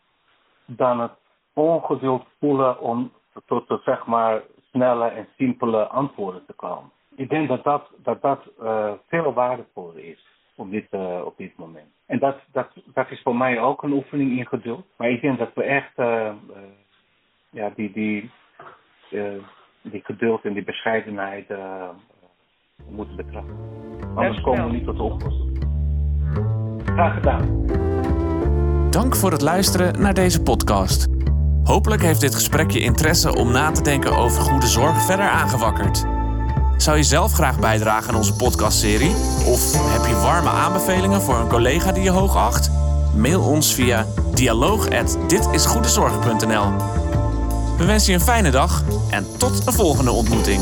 dan 0.64 1.00
het 1.00 1.12
ongeduld 1.54 2.26
voelen 2.40 2.80
om 2.80 3.12
tot 3.46 3.68
de 3.68 3.80
zeg 3.84 4.06
maar 4.06 4.42
snelle 4.70 5.08
en 5.08 5.28
simpele 5.36 5.86
antwoorden 5.86 6.46
te 6.46 6.52
komen. 6.52 6.90
Ik 7.18 7.28
denk 7.28 7.48
dat 7.48 7.64
dat, 7.64 7.90
dat, 8.02 8.22
dat 8.22 8.40
eh, 8.60 8.92
veel 9.08 9.32
waardevoller 9.32 10.04
is 10.04 10.26
op 10.54 10.70
dit, 10.70 10.86
eh, 10.90 11.20
op 11.24 11.36
dit 11.36 11.56
moment. 11.56 11.88
En 12.06 12.18
dat, 12.18 12.36
dat, 12.52 12.68
dat 12.94 13.10
is 13.10 13.22
voor 13.22 13.36
mij 13.36 13.60
ook 13.60 13.82
een 13.82 13.92
oefening 13.92 14.38
in 14.38 14.46
geduld. 14.46 14.84
Maar 14.96 15.10
ik 15.10 15.20
denk 15.20 15.38
dat 15.38 15.50
we 15.54 15.62
echt 15.62 15.92
eh, 15.96 16.30
ja, 17.50 17.70
die, 17.74 17.92
die, 17.92 18.30
eh, 19.10 19.22
die 19.82 20.00
geduld 20.04 20.44
en 20.44 20.52
die 20.52 20.64
bescheidenheid 20.64 21.50
eh, 21.50 21.88
moeten 22.90 23.16
betrachten. 23.16 23.56
Anders 24.14 24.40
komen 24.40 24.64
we 24.64 24.72
niet 24.72 24.84
tot 24.84 24.96
de 24.96 25.02
oplossing. 25.02 25.64
Graag 26.84 27.14
gedaan. 27.14 27.66
Dank 28.90 29.16
voor 29.16 29.30
het 29.30 29.42
luisteren 29.42 30.00
naar 30.00 30.14
deze 30.14 30.42
podcast. 30.42 31.06
Hopelijk 31.64 32.02
heeft 32.02 32.20
dit 32.20 32.34
gesprek 32.34 32.70
je 32.70 32.80
interesse 32.80 33.36
om 33.36 33.52
na 33.52 33.70
te 33.70 33.82
denken 33.82 34.16
over 34.16 34.42
goede 34.42 34.66
zorg 34.66 35.06
verder 35.06 35.28
aangewakkerd. 35.28 36.17
Zou 36.78 36.96
je 36.96 37.02
zelf 37.02 37.32
graag 37.32 37.58
bijdragen 37.58 38.08
aan 38.08 38.16
onze 38.16 38.34
podcastserie? 38.34 39.14
Of 39.46 39.72
heb 39.72 40.06
je 40.06 40.14
warme 40.14 40.48
aanbevelingen 40.48 41.22
voor 41.22 41.38
een 41.38 41.48
collega 41.48 41.92
die 41.92 42.02
je 42.02 42.10
hoog 42.10 42.36
acht? 42.36 42.70
Mail 43.14 43.42
ons 43.42 43.74
via 43.74 44.06
dialoog@ditisgoedezorg.nl. 44.34 46.72
We 47.78 47.84
wensen 47.84 48.12
je 48.12 48.18
een 48.18 48.24
fijne 48.24 48.50
dag 48.50 48.82
en 49.10 49.26
tot 49.36 49.66
een 49.66 49.72
volgende 49.72 50.10
ontmoeting. 50.10 50.60